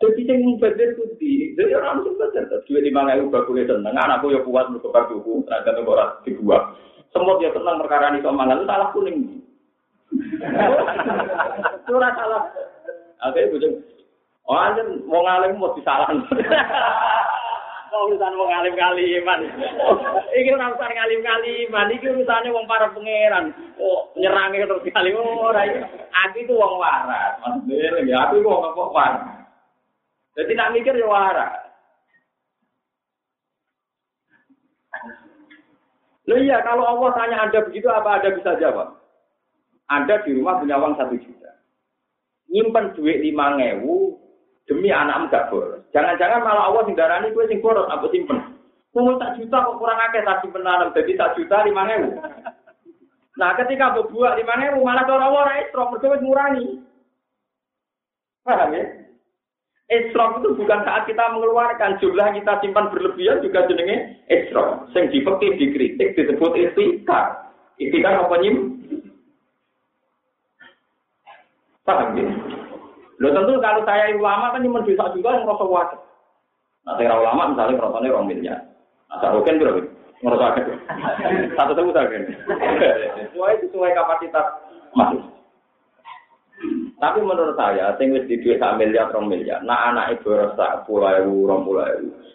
[0.03, 2.43] Jadi mubazir ku di, jadi orang mubazir.
[2.67, 6.75] Dua lima ribu bakule seneng, anakku ya kuat buku, ternyata tuh orang dibuat.
[7.15, 9.17] Semut ya seneng perkara ini mangan itu salah kuning.
[11.87, 12.43] Itu salah.
[13.23, 13.79] Oke, bujung.
[14.43, 16.19] Oh, aja mau ngalim mau disalahan.
[17.93, 19.39] Kok urusan wong alim kaliman.
[20.41, 23.53] Iki ora urusan ngalim kaliman, iki urusane wong para pangeran.
[23.77, 25.79] Oh, nyerange terus kali ora iki.
[26.09, 27.37] Aku itu wong waras.
[27.39, 29.42] Maksudnya ya aku wong kok waras.
[30.33, 31.53] Jadi nak mikir ya waras.
[36.23, 38.95] Loh iya, kalau Allah tanya Anda begitu, apa Anda bisa jawab?
[39.91, 41.51] Anda di rumah punya uang satu juta.
[42.47, 44.15] Nyimpen duit lima ngewu
[44.63, 45.83] demi anak enggak boros.
[45.91, 48.39] Jangan-jangan malah Allah sing darani gue sing boros, aku simpen.
[48.95, 52.09] Mau tak juta kok kurang akeh tak simpen anak, jadi tak juta lima ngewu.
[53.35, 56.65] Nah ketika berbuat lima ngewu, malah cara Allah esrok, mergo ngurangi.
[58.47, 59.02] Paham ya?
[59.93, 64.89] Esrok itu bukan saat kita mengeluarkan jumlah kita simpan berlebihan juga jenenge esrok.
[64.89, 67.53] Sing dipekih dikritik disebut istikar.
[67.77, 68.73] Istikar apa nyim?
[71.85, 72.25] Paham ya?
[73.21, 75.99] Lo tentu kalau saya ulama kan cuma bisa juga yang merasa wajar.
[76.89, 78.59] Nah, saya ulama misalnya merasanya orang miliar.
[79.13, 79.81] Nah, saya roken berapa?
[80.25, 80.65] Wajar.
[81.59, 82.23] Satu tahu saya kan.
[83.21, 84.45] Sesuai sesuai kapasitas
[84.97, 85.21] masuk.
[87.01, 90.85] Tapi menurut saya, sing wis di duit sak miliar, rong miliar, nah anak ibu rasa
[90.85, 91.89] pulau ewu, rong pulau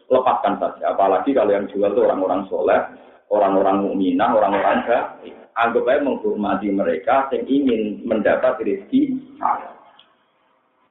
[0.09, 0.93] lepaskan saja.
[0.93, 2.81] Apalagi kalau yang jual itu orang-orang soleh,
[3.33, 5.35] orang-orang mukminah, orang-orang baik.
[5.59, 9.19] Anggap aja menghormati mereka yang ingin mendapat rezeki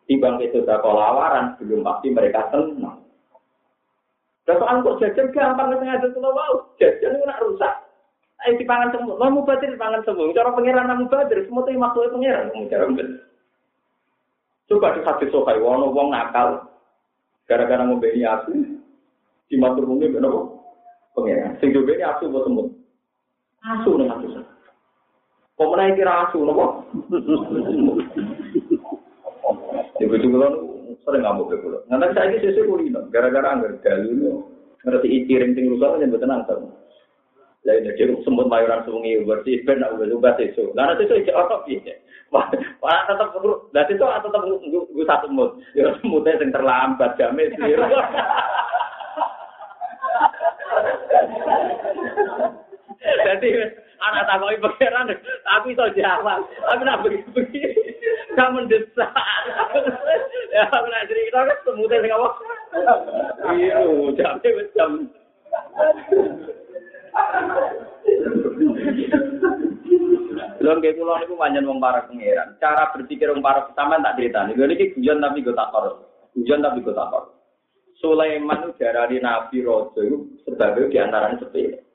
[0.07, 3.03] itu sudah kolawaran, belum pasti mereka tenang.
[4.47, 7.74] Dan soal kok jajan gampang nggak ada kalau mau jajan itu nak rusak.
[8.45, 10.32] Ayo dipangan semua, mau mubadir dipangan semua.
[10.32, 12.70] Cara pangeran namu badir, semua itu makhluknya pangeran.
[12.72, 12.86] Cara
[14.68, 16.68] Coba di hadis sokai, wono wong nakal,
[17.47, 18.51] gara-gara membeli asu,
[19.47, 20.45] di matur mungkin kok.
[21.15, 22.68] Pengiran, sing ini asu buat semut.
[23.63, 24.28] Asu nih asu.
[25.57, 26.84] Kok menaik kira asu, nopo?
[29.97, 30.47] Ibu juga
[31.07, 31.82] sering ngamuk ke pulau.
[31.88, 34.43] Nanti saya ini sesuai kulino, gara-gara anggar galu
[34.84, 36.59] ngerti itiring ting rusak yang betul nangkep.
[37.68, 40.72] Jadi semut mayoran semungi bersih, ben aku juga sesuai.
[40.72, 41.95] Karena sesuai cek otot ya.
[42.32, 42.47] Wah,
[43.07, 43.68] tetap perlu.
[43.76, 45.59] Dan itu tetap gue satu mood.
[45.76, 47.76] Ya moodnya yang terlambat jamin sih.
[53.28, 53.49] Jadi
[53.97, 55.11] anak takoi pangeran,
[55.43, 56.47] tapi iso jawab.
[56.47, 57.63] Tapi nak begini,
[58.36, 59.11] gak mendesak.
[60.55, 62.30] Ya, aku nak cerita kan semutnya sing apa?
[63.51, 63.78] Iya,
[64.15, 64.91] jamnya wis jam.
[70.68, 72.59] Belum kayak pulau itu panjang wong para pangeran.
[72.59, 74.51] Cara berpikir wong para pertama tak cerita.
[74.51, 75.95] Gue ini guyon tapi gue korup.
[76.36, 77.39] Guyon tapi gue korup.
[78.03, 81.88] Sulaiman itu dari Nabi Rojo itu sebagai di antaranya sepele.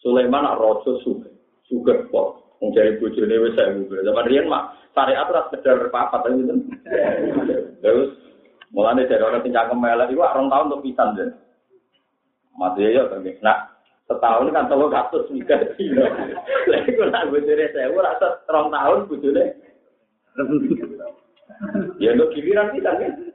[0.00, 1.28] Sulaiman nak Rojo suge,
[1.68, 2.56] suge kok.
[2.64, 4.00] Menjadi bujurnya wes saya gue.
[4.00, 6.52] Zaman Rian mak syariat ras sekedar papat aja gitu.
[7.84, 8.16] Terus
[8.72, 11.28] mulanya dari orang tinggal kemelah itu orang tahun untuk pisan deh.
[12.56, 13.04] Mati ya,
[13.44, 13.77] nah
[14.08, 16.08] setahun kan telur kasus juga dino.
[16.72, 19.44] Lagi gue nak bujure saya, gue rasa terong tahun bujure.
[21.98, 23.34] Ya lo giliran kita kan.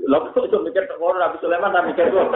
[0.00, 2.24] Lo kok tuh mikir ke orang Nabi Sulaiman tak mikir gue.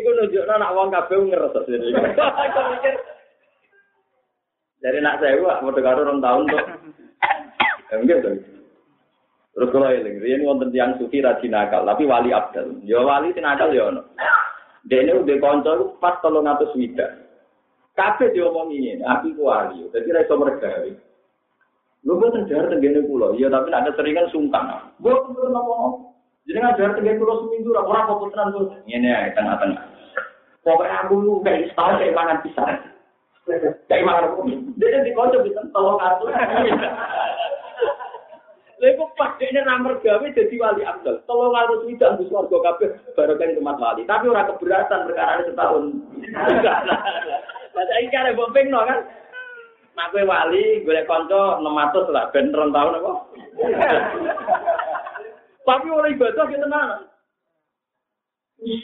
[0.00, 1.92] Iku nunjuk anak wong kabeh ngeres sini.
[1.92, 2.96] Aku mikir
[4.82, 6.62] dari nak saya gua mau dengar orang tahun tuh.
[7.92, 8.34] Ya mungkin tuh.
[9.52, 12.80] Terus kalau ini, ini wonten sufi rajin nakal, tapi wali abdal.
[12.82, 14.00] Ya wali tinakal ya ono.
[14.86, 17.22] Dene udah konco pas tolong atus wida.
[17.92, 19.84] Kabeh diomong ini, aku ku wali.
[19.92, 20.90] Jadi ra iso mergawe.
[22.02, 23.36] Lu boten jar tenggene kula.
[23.38, 24.90] Iya tapi nek seringan sungkan.
[24.98, 26.10] Gua kudu nopo.
[26.48, 28.66] Jadi ngajar tenggene kula seminggu ora ora apa tenan tuh.
[28.88, 29.84] Ngene ae tengah-tengah.
[30.66, 32.70] Pokoknya aku lu kayak setahun kayak mangan pisang.
[33.86, 34.40] Kayak mangan aku.
[34.80, 36.30] Dia di konco bisa tolong atus.
[38.82, 41.22] Lha pas dekne ra mergawe dadi wali abdal.
[41.30, 44.02] Tolong harus widak di swarga kabeh barokah tempat wali.
[44.02, 45.84] Tapi ora keberatan perkara setahun.
[47.78, 49.06] Lah saiki kare mbok pingno kan.
[49.94, 53.12] Mak kowe wali golek kanca 600 lah ben tahun apa.
[55.68, 57.06] Tapi ora ibadah ki tenan.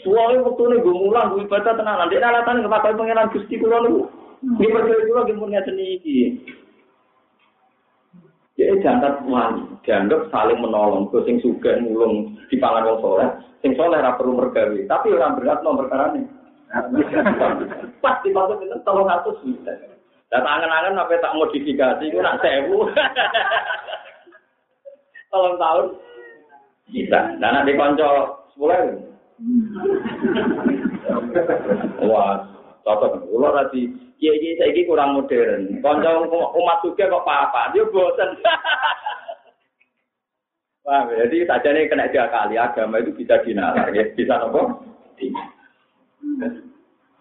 [0.06, 2.06] Suwe wektune gue mulang gue ibadah tenan.
[2.06, 4.06] Nek alasan kepakai pangeran Gusti kula niku.
[4.46, 6.18] Nggih percaya kula nggih mun ngeten iki.
[8.58, 11.06] Jadi jangan wali, dianggap saling menolong.
[11.14, 13.30] Gue sing suka ngulung di pangan wong soleh,
[13.62, 14.80] sing soleh ora perlu mergawe.
[14.90, 16.18] Tapi orang berat nomor perkara
[18.04, 19.72] Pas di pasal itu tolong satu juta.
[20.28, 22.84] Dan angen-angen apa tak modifikasi, gue nak sewu.
[25.32, 25.86] Tolong tahun
[26.92, 27.20] bisa.
[27.40, 29.00] Dan nanti konco sepuluh
[32.04, 32.44] Wah,
[32.88, 33.28] cocok.
[33.28, 35.78] Ulo nanti Iya iya saya ini kurang modern.
[35.78, 36.10] Konco
[36.58, 38.34] umat juga kok apa-apa, dia bosan.
[40.82, 41.14] Paham?
[41.14, 44.02] Jadi nih kena dia kali agama itu bisa dinalar, ya.
[44.18, 44.74] bisa apa?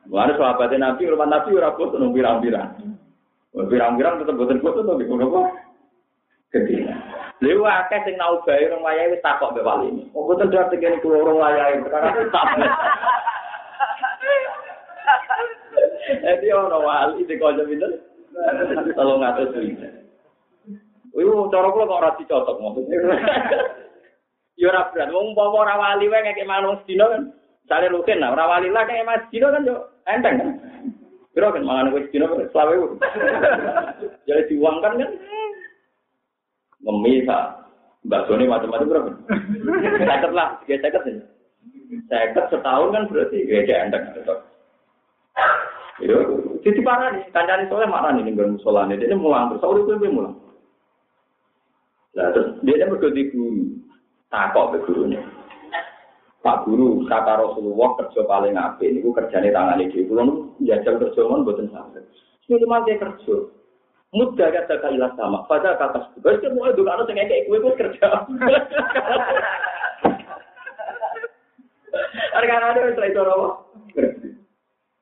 [0.10, 2.98] Mana sahabatnya Nabi, rumah Nabi ora nunggu pirang-pirang.
[3.54, 5.42] Pirang-pirang tetap bosan bosan tapi apa?
[6.50, 6.82] Gede.
[7.46, 10.10] Lewa akeh sing nau bae orang wayahe wis takok mbek wali ini.
[10.18, 12.10] Oh boten dhewe tegene kula orang wayahe perkara
[16.08, 18.00] Jadi orang wali di kau pinten?
[18.96, 20.08] Tolong ngatur pinten.
[21.18, 22.98] Iku cara kula kok ora dicocok maksudnya.
[24.58, 27.34] Ya ora berat, wong umpama ora wali wae ngekek manung sedina kan.
[27.68, 30.50] Sale rutin lah, ora wali lah kayak mas sedina kan yo enteng kan.
[31.34, 32.76] Kira kan mangan wis sedina selawe.
[34.30, 35.12] Jadi diuangkan kan.
[36.86, 37.26] Ngemis
[38.08, 39.12] Mbak Sony macam-macam berapa?
[40.00, 41.22] Seket lah, tiga seket ini.
[42.08, 44.06] Seket setahun kan berarti ya enteng.
[45.98, 46.18] Yo,
[46.62, 49.98] jadi parah nih, kancane soalnya marah nih nih musola nih, dia mulang terus, sahur itu
[49.98, 50.38] dia mulang.
[52.14, 53.82] Nah terus dia berganti guru,
[54.30, 55.22] takok ke gurunya.
[56.46, 60.06] Pak guru kata Rasulullah kerja paling apik niku kerjane tangane dhewe.
[60.06, 60.22] Kulo
[60.62, 62.06] njajal kerja mon mboten saged.
[62.46, 63.36] Sing mate kerja.
[64.14, 65.44] Mudah kata kailah sama.
[65.50, 68.08] Pada kata tugas itu mau dulu sing kayak kowe kerja.
[72.38, 73.22] Harga ada wis itu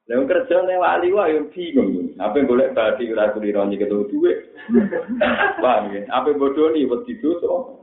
[0.05, 2.13] Lah kerja ning wali wae yo bingung.
[2.21, 4.37] Apa golek badi ora kuliro nyek duwe.
[5.63, 6.05] Paham ya?
[6.13, 7.81] Apa bodoni wedi dosa.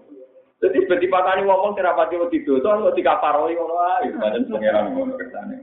[0.63, 5.57] Jadi seperti patani ngomong serapati wedi dosa, kok dikaparoi ngono ae, pancen pangeran ngono kersane.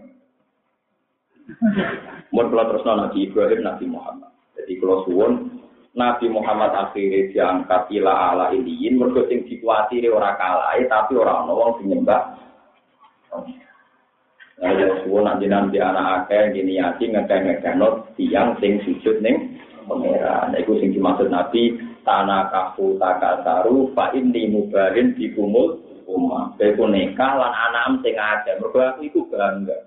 [2.35, 4.31] Mun kula terus Nabi Ibrahim Nabi Muhammad.
[4.59, 5.63] Jadi kalau suwon
[5.95, 11.55] Nabi Muhammad akhirnya diangkat ila ala iliyin mergo sing dikuatiri ora kalah tapi ora ana
[11.55, 12.35] wong sing nyembah.
[14.59, 17.79] Nah, ya suwon nanti nanti anak akeh gini yati ngekeh-ngekeh
[18.19, 19.55] tiang sing sujud ning
[19.87, 20.51] pangeran.
[20.51, 27.39] Iku sing dimaksud Nabi tanah kafu takasaru fa inni mubarin di kumul umma beku nikah
[27.39, 29.79] lan anam sing ada mergo aku iku bangga.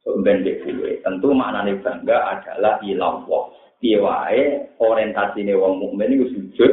[0.00, 3.52] So ben tentu maknane bangga adalah ilallah
[3.84, 6.72] piye wae orientasine wong mukmin iku sujud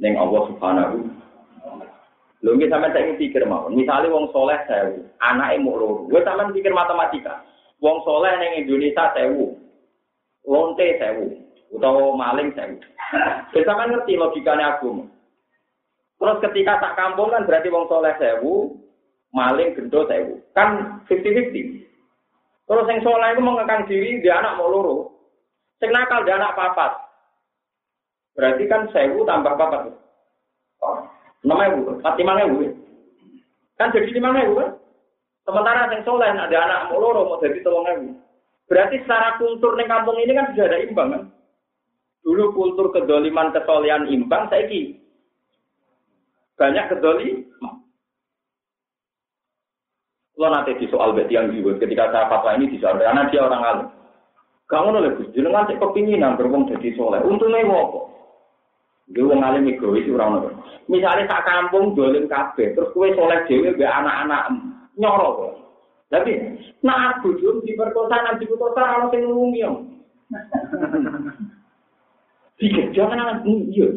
[0.00, 0.96] ning Allah Subhanahu
[2.38, 3.74] Lho nggih sampeyan tak pikir mawon.
[3.74, 6.06] Misale wong soleh sewu, anake muk loro.
[6.06, 7.42] Gue sampeyan pikir matematika.
[7.82, 9.58] Wong soleh ning Indonesia sewu.
[10.46, 11.34] Lonte sewu
[11.74, 12.78] utawa maling sewu.
[13.54, 15.02] Kita kan ngerti logikanya aku.
[16.18, 18.78] Terus ketika tak kampung kan berarti wong soleh sewu,
[19.34, 20.38] maling gendo sewu.
[20.54, 22.70] Kan 50-50.
[22.70, 25.10] Terus yang soleh itu mengekang diri, dia anak mau loro.
[25.82, 26.92] Sing nakal dia anak papat.
[28.38, 29.90] Berarti kan sewu tambah papat.
[30.78, 31.02] Oh,
[31.48, 32.56] nama ibu, empat lima ibu.
[33.80, 34.70] Kan jadi lima ibu kan?
[35.48, 38.08] Sementara yang soleh ada anak mau loro mau jadi tolong ibu.
[38.68, 41.22] Berarti secara kultur di kampung ini kan sudah ada imbang kan?
[42.20, 45.00] Dulu kultur kedoliman kesolehan imbang, saya ki
[46.60, 47.48] banyak kedoli.
[50.36, 53.42] Lo nanti di soal beti yang juga ketika saya fatwa ini di soal karena dia
[53.42, 53.88] orang alim.
[54.68, 57.24] Kamu nolak gus, jenengan cek kepinginan berbong jadi soleh.
[57.24, 58.17] Untungnya wopo.
[59.08, 60.54] Dia wong alim egois orang nolak.
[60.88, 64.52] Misalnya tak kampung dolim kafe, terus kue soleh dewi be anak-anak
[65.00, 65.56] nyorok.
[66.08, 66.32] Tapi
[66.80, 69.60] nak aku di perkosa nanti putus orang sing ngumumi
[72.56, 73.88] Pikir jangan anak iya.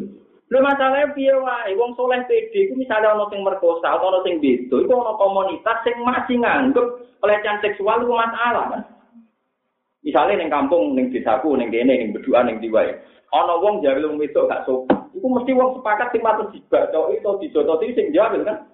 [0.52, 4.36] Lho masalahnya piye wae wong soleh PD iku misalnya ana sing merkosa atau ana sing
[4.44, 6.86] beda iku ana komunitas sing masih nganggep
[7.24, 8.82] pelecehan seksual itu masalah kan.
[10.04, 12.92] Misalnya ning kampung ning desaku ning kene ning bedua ning diwae.
[13.32, 15.01] Ana wong jare wong wedok gak sopan.
[15.22, 18.66] Iku mesti wong sepakat sing patut dibaca itu dijototi sing jawil kan.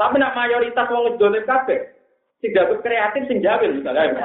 [0.00, 1.92] Tapi nak mayoritas wong ngedolim kabeh.
[2.40, 4.16] Sing dapat kreatif sing jawil misalnya.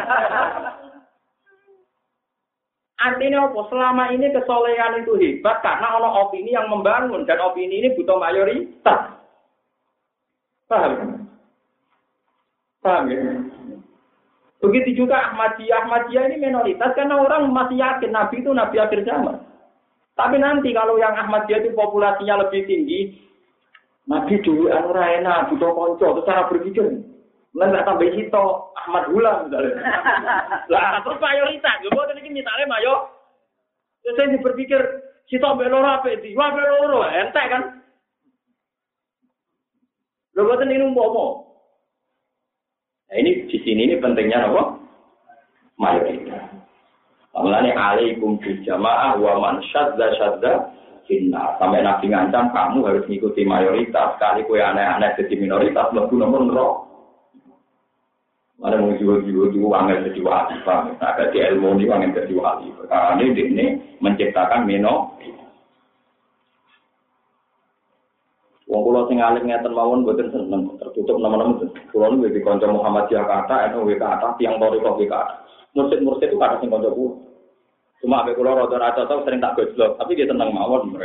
[3.04, 3.68] Artinya apa?
[3.68, 9.12] Selama ini kesolehan itu hebat karena ada opini yang membangun dan opini ini butuh mayoritas.
[10.72, 11.28] Paham?
[12.80, 13.20] Paham ya?
[14.64, 15.84] Begitu juga Ahmadiyah.
[15.84, 19.51] Ahmadiyah ini minoritas karena orang masih yakin Nabi itu Nabi akhir zaman.
[20.22, 23.18] Tapi nanti kalau yang Ahmadiyah itu populasinya lebih tinggi,
[24.06, 26.86] Nabi dulu anu enak, butuh konco, itu cara berpikir.
[27.58, 28.46] Lah nggak tambah hito
[28.78, 29.82] Ahmad Hula misalnya.
[30.72, 33.10] Lah terus mayoritas, gue buat ini misalnya mayo.
[34.06, 34.82] Terus saya berpikir
[35.26, 36.38] hito beloro apa itu?
[36.38, 37.82] Wah beloro, ente kan?
[40.38, 41.58] Lo buat ini umpomo.
[43.10, 44.78] Nah ini di sini ini pentingnya apa?
[45.82, 46.61] Mayoritas.
[47.32, 50.52] Mulane alaikum bil jamaah wa man syadda syadda
[51.08, 51.56] finna.
[51.56, 54.20] Sampai nabi ngancam kamu harus mengikuti mayoritas.
[54.20, 56.74] Kali kue aneh-aneh jadi minoritas, lebih nomor roh.
[58.62, 61.02] Mana mau jiwa-jiwa itu angin jadi wali, Pak.
[61.02, 62.70] Agak di ilmu ini angin jadi wali.
[62.78, 63.66] Perkara ini, ini
[63.98, 65.18] menciptakan meno.
[68.70, 71.58] Wong kula sing alim ngeten mawon seneng tertutup nama-nama.
[71.90, 75.51] Kula niku di kanca Muhammad Jakarta, NU kata tiang tori kok kata.
[75.72, 76.92] Mursid-mursid itu kata sing kanca.
[78.02, 80.98] Cuma abe kula rada rada tau sering tak gojlok, tapi dia tenang mawon.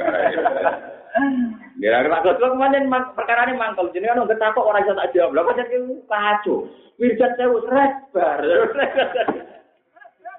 [1.77, 3.93] Kira-kira gojlok kemarin perkara ini mangkel.
[3.93, 5.37] Jadi kan nggak takut orang tak jawab.
[5.37, 5.77] Lah kan jadi
[6.09, 6.67] kacau.
[6.97, 8.41] Wirjat saya seret bar.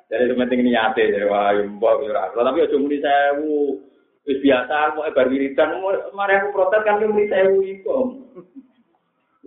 [0.09, 1.05] Jadi penting niate.
[1.30, 2.01] Wah, mbok
[2.34, 3.78] Tapi aja muni sewu.
[4.25, 5.80] Wis biasa mau bar wiridan
[6.11, 8.17] mari aku protes kan muni sewu iku.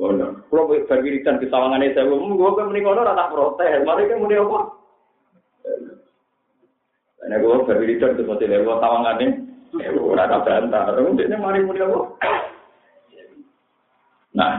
[0.01, 0.49] Ono.
[0.49, 3.85] Kulo bar wiridan di sawangane sewu, monggo kok muni kono ora tak protes.
[3.85, 4.59] Mari kan muni apa?
[7.29, 9.27] Nek gue bar wiridan terus mesti lewat sawangane.
[10.01, 10.97] Ora tak bantah.
[10.97, 12.01] Terus ini mari muni apa?
[14.31, 14.53] Nah,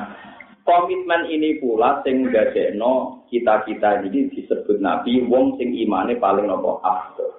[0.62, 7.34] komitmen ini pula sing gadekno kita-kita ini disebut Nabi wong sing imane paling nopo afdol.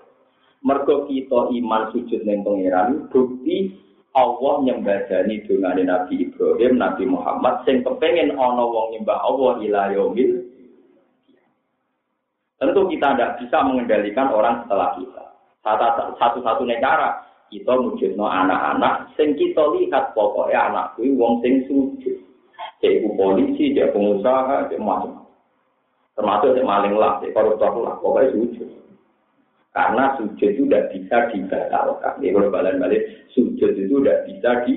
[0.66, 3.81] Mergo kita iman sujud ning pangeran bukti
[4.12, 10.52] Allah nyembadani dongane Nabi Ibrahim, Nabi Muhammad sing kepengen ana wong nyembah Allah ila yaumil
[12.62, 15.24] Tentu kita tidak bisa mengendalikan orang setelah kita.
[16.14, 17.18] Satu-satunya cara
[17.50, 22.16] kita wujudno anak-anak sing kita lihat pokoknya anak kuwi wong sing sujud.
[22.78, 25.26] Jadi polisi, dia pengusaha, dia macam
[26.14, 28.81] termasuk dia maling lah, dia koruptor lah, pokoknya sujud.
[29.72, 32.20] Karena sujud itu tidak bisa dibatalkan.
[32.20, 34.74] Ini kalau balik-balik, sujud itu tidak bisa di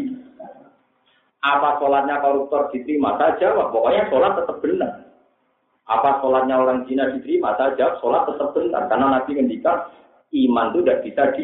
[1.45, 4.91] apa sholatnya koruptor diterima saja, pokoknya sholat tetap benar.
[5.85, 8.87] Apa sholatnya orang Cina diterima saja, sholat tetap benar.
[8.87, 9.77] Karena Nabi ngendikan
[10.31, 11.43] iman itu tidak bisa di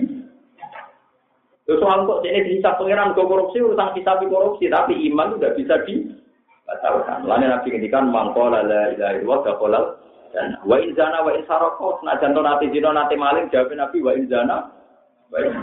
[1.61, 5.55] Terus soal kok ini bisa pengiran ke korupsi, urusan bisa korupsi, tapi iman itu tidak
[5.59, 7.19] bisa dibatalkan.
[7.27, 9.83] Lalu Nabi ngendikan mangkola la ilaha illallah
[10.63, 14.11] wa in zana wa in saroko nak jantung nanti zina nanti maling jawab nabi wa
[14.15, 14.71] in zana
[15.27, 15.53] wa in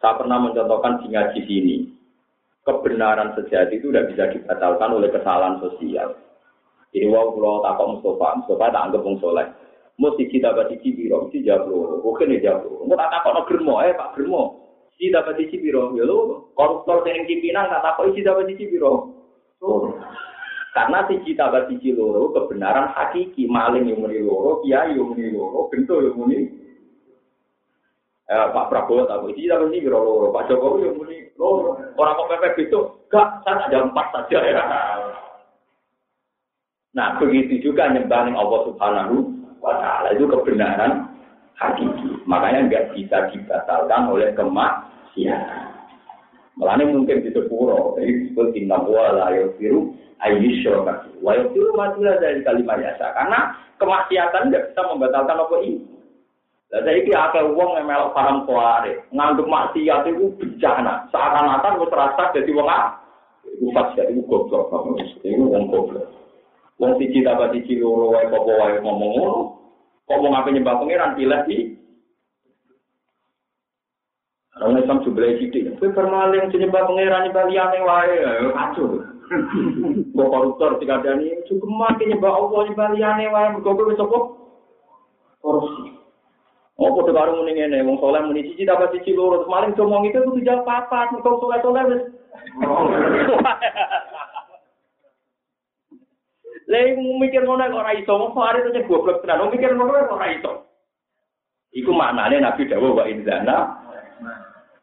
[0.00, 1.76] saya pernah mencontohkan di ngaji sini
[2.64, 6.16] kebenaran sejati itu tidak bisa dibatalkan oleh kesalahan sosial.
[6.90, 9.46] Jadi wow kalau takut Mustafa Mustafa tak anggap wong soleh.
[10.00, 11.44] Mesti kita dapat di biro mesti
[12.00, 13.74] bukan ya jawab lo mau tak takut no germo?
[13.84, 14.42] Eh pak germo.
[14.96, 19.12] Si dapat di biro ya lo koruptor yang pimpinan tak takut si dapat di biro
[20.70, 25.66] Karena siji tambah siji loro kebenaran hakiki maling yang muni loro, kiai yang muni loro,
[25.66, 26.38] bentuk yang muni.
[28.30, 31.74] Eh, Pak Prabowo tahu siji tambah siji loro, Pak Jokowi yang muni loro.
[31.98, 34.62] Orang kok pepek itu, gak, saya ada empat saja ya.
[36.90, 39.30] Nah, begitu juga nyembahin Allah Subhanahu
[39.62, 41.06] wa Ta'ala itu kebenaran
[41.54, 42.26] hakiki.
[42.26, 45.79] Makanya nggak bisa dibatalkan oleh kemaksiatan.
[46.60, 51.08] Melani mungkin di sepuro, jadi disebut inna wa la yufiru ayyusyraka.
[51.24, 53.16] Wa yufiru matilah dari kalimat yasa.
[53.16, 55.80] Karena kemaksiatan tidak bisa membatalkan apa ini.
[56.70, 61.08] Lah saya ini akeh wong yang melok paham kuare, ngandung maksiat itu bencana.
[61.08, 62.94] Seakan-akan wis rasa jadi wong ah.
[63.56, 64.68] Iku jadi iku goblok.
[65.24, 66.06] Iku wong goblok.
[66.76, 69.40] Wong siji tambah siji loro wae apa wae ngomong ngono.
[70.04, 71.56] Kok mau ngapain nyembah pangeran pilih di
[74.60, 75.72] Orang Islam juga sidik.
[75.72, 78.12] Tapi permaling nyembah pangeran nyembah liane wae,
[78.52, 79.00] kacau.
[80.12, 84.18] Mbok koruptor dikandani cukup mati nyembah Allah nyembah liane wae mergo kowe sapa?
[85.40, 85.96] Korupsi.
[86.80, 90.24] Oh, padha karo muni ngene, wong saleh muni siji dapat siji loro, maling ngomong itu
[90.24, 92.02] kudu jawab papat, mergo saleh-saleh wis.
[96.70, 100.32] Lha mikir ngono kok ora iso, wong arep itu goblok tenan, mikir ngono kok ora
[100.32, 100.52] iso.
[101.76, 103.79] Iku maknane Nabi dawuh wa inzana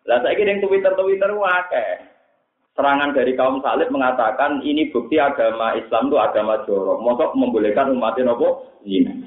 [0.08, 1.92] lah saya kira yang Twitter Twitter akeh.
[2.78, 7.02] Serangan dari kaum salib mengatakan ini bukti agama Islam itu agama jorok.
[7.02, 9.18] Mosok membolehkan umatnya nopo zina.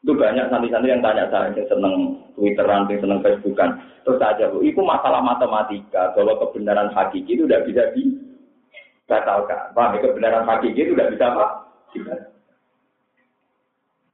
[0.00, 1.94] Itu banyak santri-santri yang tanya saya, yang seneng
[2.32, 3.84] Twitteran, yang seneng Facebookan.
[4.00, 9.76] Terus saja, bu, itu masalah matematika, bahwa kebenaran hakiki itu tidak bisa dibatalkan.
[9.76, 10.00] Ya?
[10.00, 11.46] Kebenaran hakiki itu tidak bisa apa?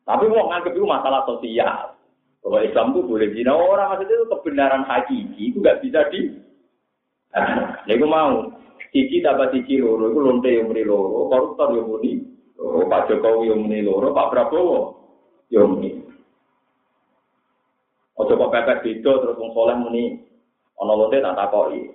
[0.07, 1.96] Tapi mau nganggep itu masalah sosial.
[2.47, 6.31] Bahwa Islam itu boleh zina orang maksudnya itu kebenaran hakiki itu nggak bisa di.
[7.35, 8.55] Nah, aku mau
[8.95, 12.23] siji dapat siji loro itu lonte yang muni loro, koruptor yang muni
[12.87, 14.79] Pak Jokowi yang muni loro, Pak Prabowo
[15.51, 16.07] yang muni.
[18.15, 20.23] Ojo kok pepet beda terus wong soleh muni
[20.79, 21.91] ana lonte tak takoki.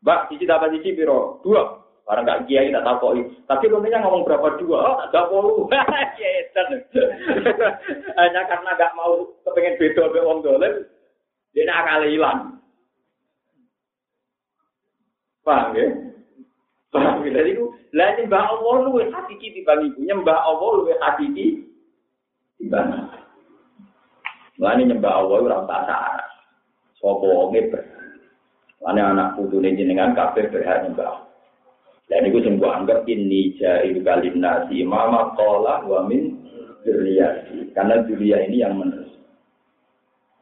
[0.00, 1.44] Mbak, siji dapat siji piro?
[1.44, 1.79] Dua.
[2.08, 5.66] Orang gak kiai tak tahu Tapi tentunya ngomong berapa dua, oh tak puluh.
[8.18, 10.86] Hanya karena gak mau kepengen beda be wong dolen,
[11.54, 12.58] dia nak kali hilang.
[15.46, 15.86] Paham ya?
[16.90, 17.30] Paham ya?
[17.42, 17.52] Jadi
[17.90, 21.66] lah nyembah Allah lu hakiki dibanding ibu, nyembah Allah lu hakiki
[22.62, 23.20] dibanding.
[24.60, 26.20] Lah nyembah Allah ora tak.
[27.00, 27.80] Sopo ngeber.
[28.80, 31.29] Lane anak putu jenengan kabeh berhak nyembah.
[32.10, 36.42] Dan itu sing anggap ini jahil kalim nasi mama kola wa min
[37.70, 39.14] Karena dunia ini yang menerus.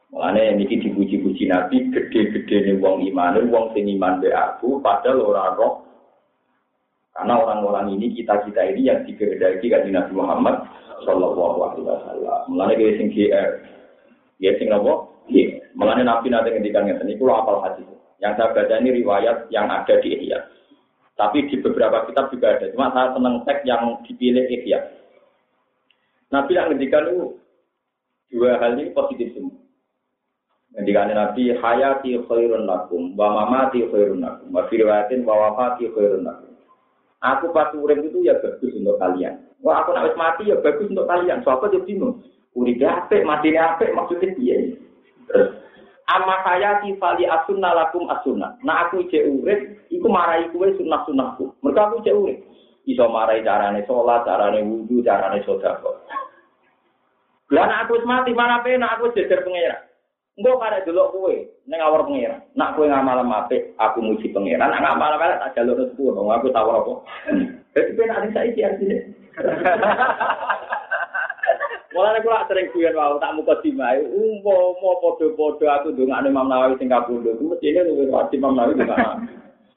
[0.09, 5.53] Mulane niki dipuji-puji Nabi gede-gede nih wong iman, wong sing iman be aku padahal orang
[5.61, 5.73] roh.
[7.13, 10.65] Karena orang-orang ini kita-kita ini yang dikehendaki kan Nabi Muhammad
[11.05, 12.41] sallallahu alaihi wasallam.
[12.49, 13.49] Mulane kayak sing GR.
[14.41, 14.73] Ya sing?
[14.73, 15.47] Iya.
[15.77, 17.85] Mulane Nabi nanti ngendikan ngeten niku apal hadis.
[18.17, 20.39] Yang saya baca ini riwayat yang ada di Ihya.
[21.19, 22.71] Tapi di beberapa kitab juga ada.
[22.71, 24.79] Cuma saya senang teks yang dipilih Ihya.
[26.31, 27.35] Nabi yang ngendikan itu
[28.31, 29.59] dua hal ini positif semua.
[30.71, 36.55] Ngendikane Nabi hayati khairun lakum wa mamati khairun lakum wa firwatin wa wafati khairun lakum.
[37.19, 39.43] Aku pas urip itu ya bagus untuk kalian.
[39.59, 41.43] Wah aku nak mati ya bagus untuk kalian.
[41.43, 42.23] Soapa jadi bingung.
[42.55, 44.79] Uripe apik, mati apik maksudnya piye?
[45.27, 45.58] Terus
[46.09, 48.57] Amma saya tifali asunna lakum asunna.
[48.65, 51.53] Nah aku cek urip, iku marai kue sunnah sunnahku.
[51.61, 52.39] Mereka aku cek urip.
[52.89, 56.01] Iso marai carane sholat, carane wudhu, carane sodako.
[57.53, 59.85] Lah aku mati mana pena aku jejer pengira.
[60.33, 61.35] Engko karek delok kowe
[61.69, 62.41] ning awor pengira.
[62.57, 64.65] Nak kowe ngamal apik, aku muji pengira.
[64.65, 66.93] Nak ngamal apik tak jalur rezeki aku tawar apa.
[67.97, 69.13] Pena ada saiki artine.
[71.99, 76.87] Mulane kula sering guyon wae tak muka dimae, umpama padha-padha aku ndongakne Imam Nawawi sing
[76.87, 79.27] kapundhut, mestine luwih wajib Imam Nawawi ndongakne.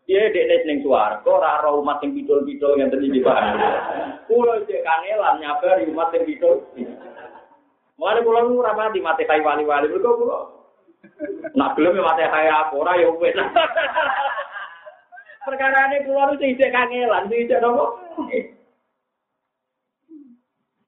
[0.06, 3.58] Iya dekne ning swarga ora ora umat sing pidul-pidul yang tadi dibahas.
[4.30, 6.62] Kulo cek kangelan nyabari umat sing pidul.
[7.98, 10.38] Mulane kula nu ora mati mati kai wali-wali mergo kula.
[11.58, 13.34] Nak gelem ya mati kai apa ora ya wis.
[15.42, 17.98] Perkara ini kula nu sing kangelan, sing cek nopo?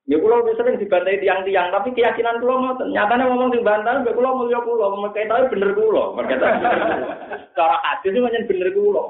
[0.05, 2.93] Ya wis sering dibantai tiang-tiang, tapi keyakinan kula ngoten.
[2.93, 6.45] Nyatane ngomong sing bantah, ya kula mulya kula, mereka tahu bener kula, mereka
[7.57, 9.01] Cara hadis itu menyen bener kula.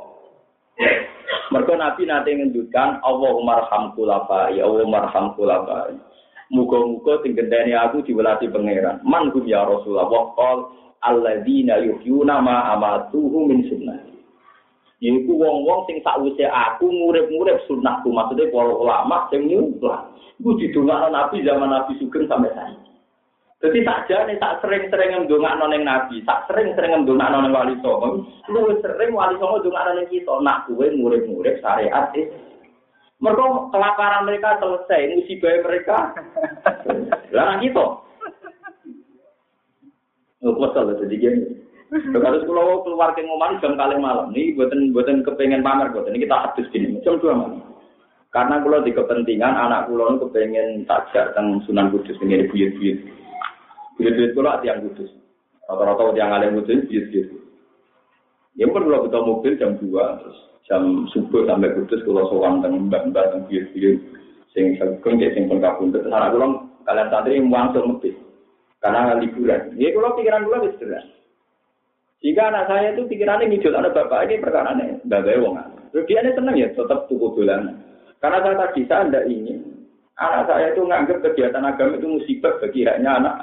[1.51, 5.99] Mereka Nabi nanti ngendukan Allahumma arham kulafa, ya Allahumma arham kulafa.
[6.55, 9.03] Muga-muga sing gendeni aku diwelati pangeran.
[9.03, 10.59] Man ya Rasulullah wa qol
[11.03, 14.14] alladzina yuhyuna ma amatuhu min sunnah.
[15.03, 20.11] Iku wong-wong sing sakwise aku murid-murid sunnahku, maksudnya para ulama sing nyumpah.
[20.39, 22.95] Iku didongakno Nabi zaman Nabi Sugeng sampai saiki.
[23.65, 28.29] Jadi saja nih tak sering-sering ngedongak noneng Nabi, tak sering-sering ngedongak noneng Wali Songo.
[28.53, 30.37] Lu sering Wali Songo dongak noneng kita.
[30.45, 32.29] Nak gue murid-murid syariat sih.
[33.25, 36.13] Mereka kelaparan mereka selesai, musibah mereka.
[37.33, 37.87] Larang kita.
[40.45, 41.64] Oh, kesel jadi gini.
[41.95, 46.27] Terus kalau keluar ke ngomong jam kali malam, nih buatan buatan kepengen pamer buatan ini
[46.27, 47.63] kita habis gini, jam dua malam.
[48.35, 52.99] Karena kalau di kepentingan anak kulo kepengen tajak tentang Sunan Kudus ini buyut-buyut.
[53.95, 55.07] Buyut-buyut kulo yang Kudus.
[55.71, 57.31] Rata-rata yang alim Kudus buyut-buyut.
[58.59, 62.91] Ya pun kalau kita mobil jam dua, terus jam subuh sampai Kudus kalau sowan tentang
[62.91, 64.03] mbak-mbak tentang buyut-buyut.
[64.51, 66.03] Sing sageng sing pun kabundut.
[66.11, 68.15] Anak kulo kalian santri yang mobil.
[68.83, 69.79] Karena liburan.
[69.79, 71.07] Ya kalau pikiran kulo wis jelas.
[72.25, 75.61] Jika anak saya itu pikirannya ngidul anak bapak ini perkara nih, bapak wong.
[75.93, 77.77] Dia ini seneng ya, tetap tuku bulan.
[78.25, 79.61] Karena saya tadi saya tidak ingin
[80.17, 83.35] anak saya itu nganggap kegiatan agama itu musibah bagi haknya anak.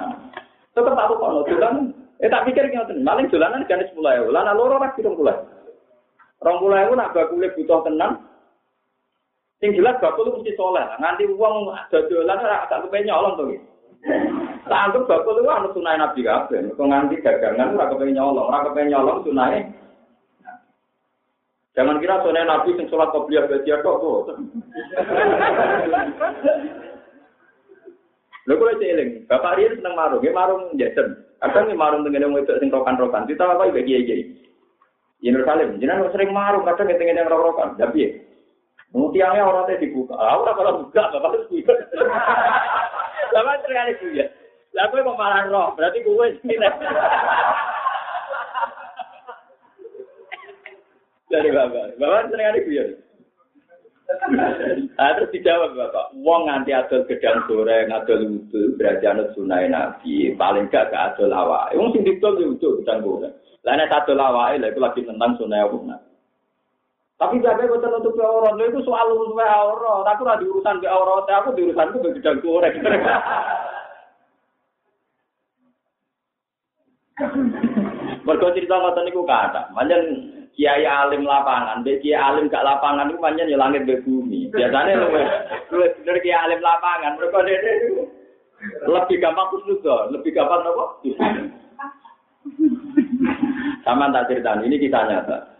[0.74, 4.82] Tetap aku kalau tulan, eh tak pikir tuh, maling dolanan jenis sepuluh ewu, lana loro
[4.82, 5.38] rak hitung puluh.
[6.42, 8.18] Rong puluh ewu nak butuh tenang.
[9.62, 13.46] Sing jelas bakul mesti soleh, nganti uang dodolan ora agak kepengen nyolong tuh.
[14.02, 16.74] Tak anggap bakul itu anu sunai Nabi kabeh.
[16.74, 19.62] Kok nganti dagangan ora kepengen nyolong, ora kepengen nyolong sunai.
[21.78, 24.34] Jangan kira sunai Nabi sing sholat qobliyah badiah kok kok.
[28.42, 31.14] Lho kula eling, Bapak Rian seneng marung, nggih marung jajan.
[31.38, 33.30] Kadang nggih marung tengene wedok sing rokan-rokan.
[33.30, 34.22] Kita apa iki kiai-kiai.
[35.22, 37.78] Yerusalem, jenengan sering marung kadang tengene rokan-rokan.
[37.78, 38.10] Tapi ya.
[38.92, 40.18] Mutiangnya orang teh dibuka.
[40.18, 41.48] Ah, ora kalau buka, bapak harus.
[43.32, 44.26] Bapak sekali buya.
[44.72, 45.20] Lah kowe kok
[45.52, 46.56] roh, berarti kowe sini.
[51.32, 52.84] Dari bapak, bapak sering ada buya.
[55.00, 60.36] Ah, terus dijawab bapak, wong nganti adol gedang goreng, adol wudhu, berarti anut sunai nabi,
[60.36, 61.72] paling gak gak adol awak.
[61.72, 63.32] Wong sing didol wudhu gedang goreng.
[63.64, 66.11] Lah nek adol awak, itu lagi tentang sunai nabi.
[67.22, 70.10] Tapi jaga gue untuk ke aurat, itu soal urusan ke aurat.
[70.10, 72.74] Aku ada urusan ke aurat, aku di urusan itu gedang goreng.
[78.26, 80.02] Mergo cerita ngoten niku kata, manjen
[80.58, 84.50] kiai alim lapangan, be kiai alim gak lapangan niku manjen ya langit be bumi.
[84.50, 85.22] Biasane luwih
[85.70, 87.70] luwih bener kiai alim lapangan, mergo dene
[88.90, 90.84] lebih gampang kusnudon, lebih gampang apa?
[93.86, 95.51] Sama tak cerita ini kita nyata.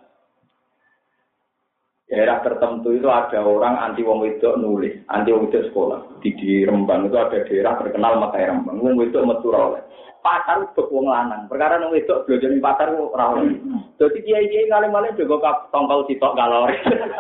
[2.13, 6.21] Daerah tertentu itu ada orang anti wong wedok nulis, anti wong wedok sekolah.
[6.21, 8.85] Di, di Rembang itu ada daerah terkenal Makai Rembang.
[8.85, 9.81] Wong wedok metu oleh.
[10.21, 11.49] Pasar itu wong lanang.
[11.49, 13.57] Perkara wong wedok belajar di pasar ora oleh.
[13.97, 16.77] Dadi kiai-kiai ngalim-alim juga tongkol sitok kalori.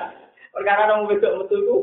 [0.60, 1.76] Perkara wong wedok metu itu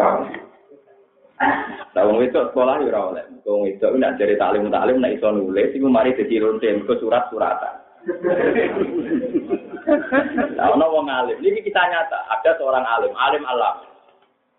[0.00, 3.24] Nah, wong wedok sekolah ya ora oleh.
[3.44, 7.74] Wong wedok nek dari taklim taklim nek iso nulis iku mari dadi lonte ke surat-suratan.
[9.86, 11.38] Nah, ono wong alim.
[11.38, 12.26] Ini kita nyata.
[12.26, 13.86] Ada seorang alim, alim alam.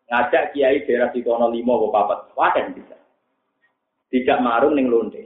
[0.07, 2.19] Ngajak kiai daerah di kono limo apa papat.
[2.39, 2.95] Wadah bisa.
[4.07, 5.19] Tidak marung ning lonte.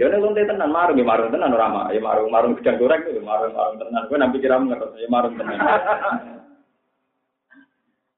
[0.00, 1.86] Ya ning lonte tenan marung ya marung tenan ora mah.
[1.92, 4.08] Ya marung marung gedang goreng itu marung marung tenan.
[4.08, 5.60] Kowe nampi kira ngerti ya marung tenan.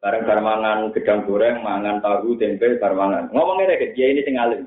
[0.03, 3.25] Bareng-bareng mangan gedang goreng, mangan tahu, tempe, bareng mangan.
[3.31, 4.67] Ngomongnya deh, kiai ini sing alim.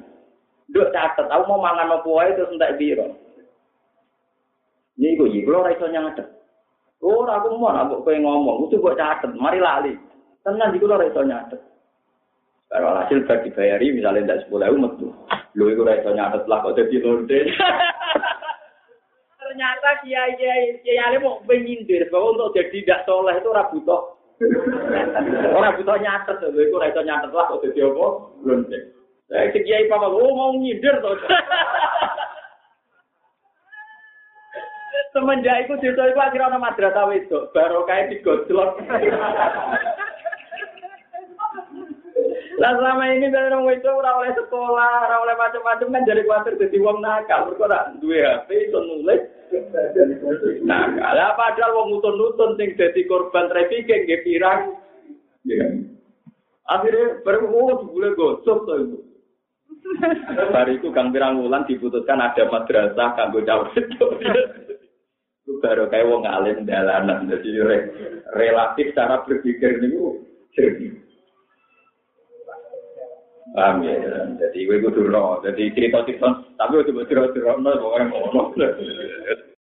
[0.71, 3.24] Duk catet, aku mau mangan apa wae terus entek biro.
[4.95, 6.27] Ini gue kalau ora iso nyatet.
[7.03, 9.93] Oh, aku mau nak kowe ngomong, itu buat catet, mari lali.
[10.41, 11.59] Tenan iku ora iso nyatet.
[12.71, 15.07] Kalau hasil gak dibayari misalnya tidak sepuluh ribu metu,
[15.53, 17.39] lu itu iso nyatet lah kok jadi lonte.
[19.45, 24.01] Ternyata kiai kiai kiai alim mau menyindir bahwa untuk jadi tidak soleh itu ora butuh.
[25.55, 28.07] Ora butuh nyatet, lu itu iso nyatet lah kok jadi apa?
[28.43, 28.79] Lonte.
[29.25, 31.15] Saya kiai papa, oh mau nyindir tuh.
[35.15, 38.83] Semenjak itu desa itu akhirnya ada madrasah wedok, baru kayak digojlok.
[42.59, 46.59] Lah selama ini dari orang wedok ora oleh sekolah, ora oleh macam-macam kan jadi khawatir
[46.59, 47.47] jadi wong nakal.
[47.55, 49.23] Ora duwe HP iso nulis.
[50.67, 51.15] Nakal.
[51.15, 54.75] Lah padahal wong nutun-nutun sing dadi korban trafficking nggih pirang.
[55.47, 55.79] Ya.
[56.67, 58.97] Akhirnya baru oh boleh gosok tuh itu.
[60.51, 63.69] Hari itu Kang Pirang Wulan diputuskan ada madrasah kanggo cawe
[65.45, 67.77] baru kayak wong alim dalanan jadi re,
[68.33, 69.97] relatif cara berpikir ini
[70.57, 70.93] jernih.
[73.55, 74.25] Paham ya?
[74.35, 76.27] Jadi gue kudu no jadi cerita cerita
[76.59, 78.47] tapi gue coba cerita cerita no orang ngomong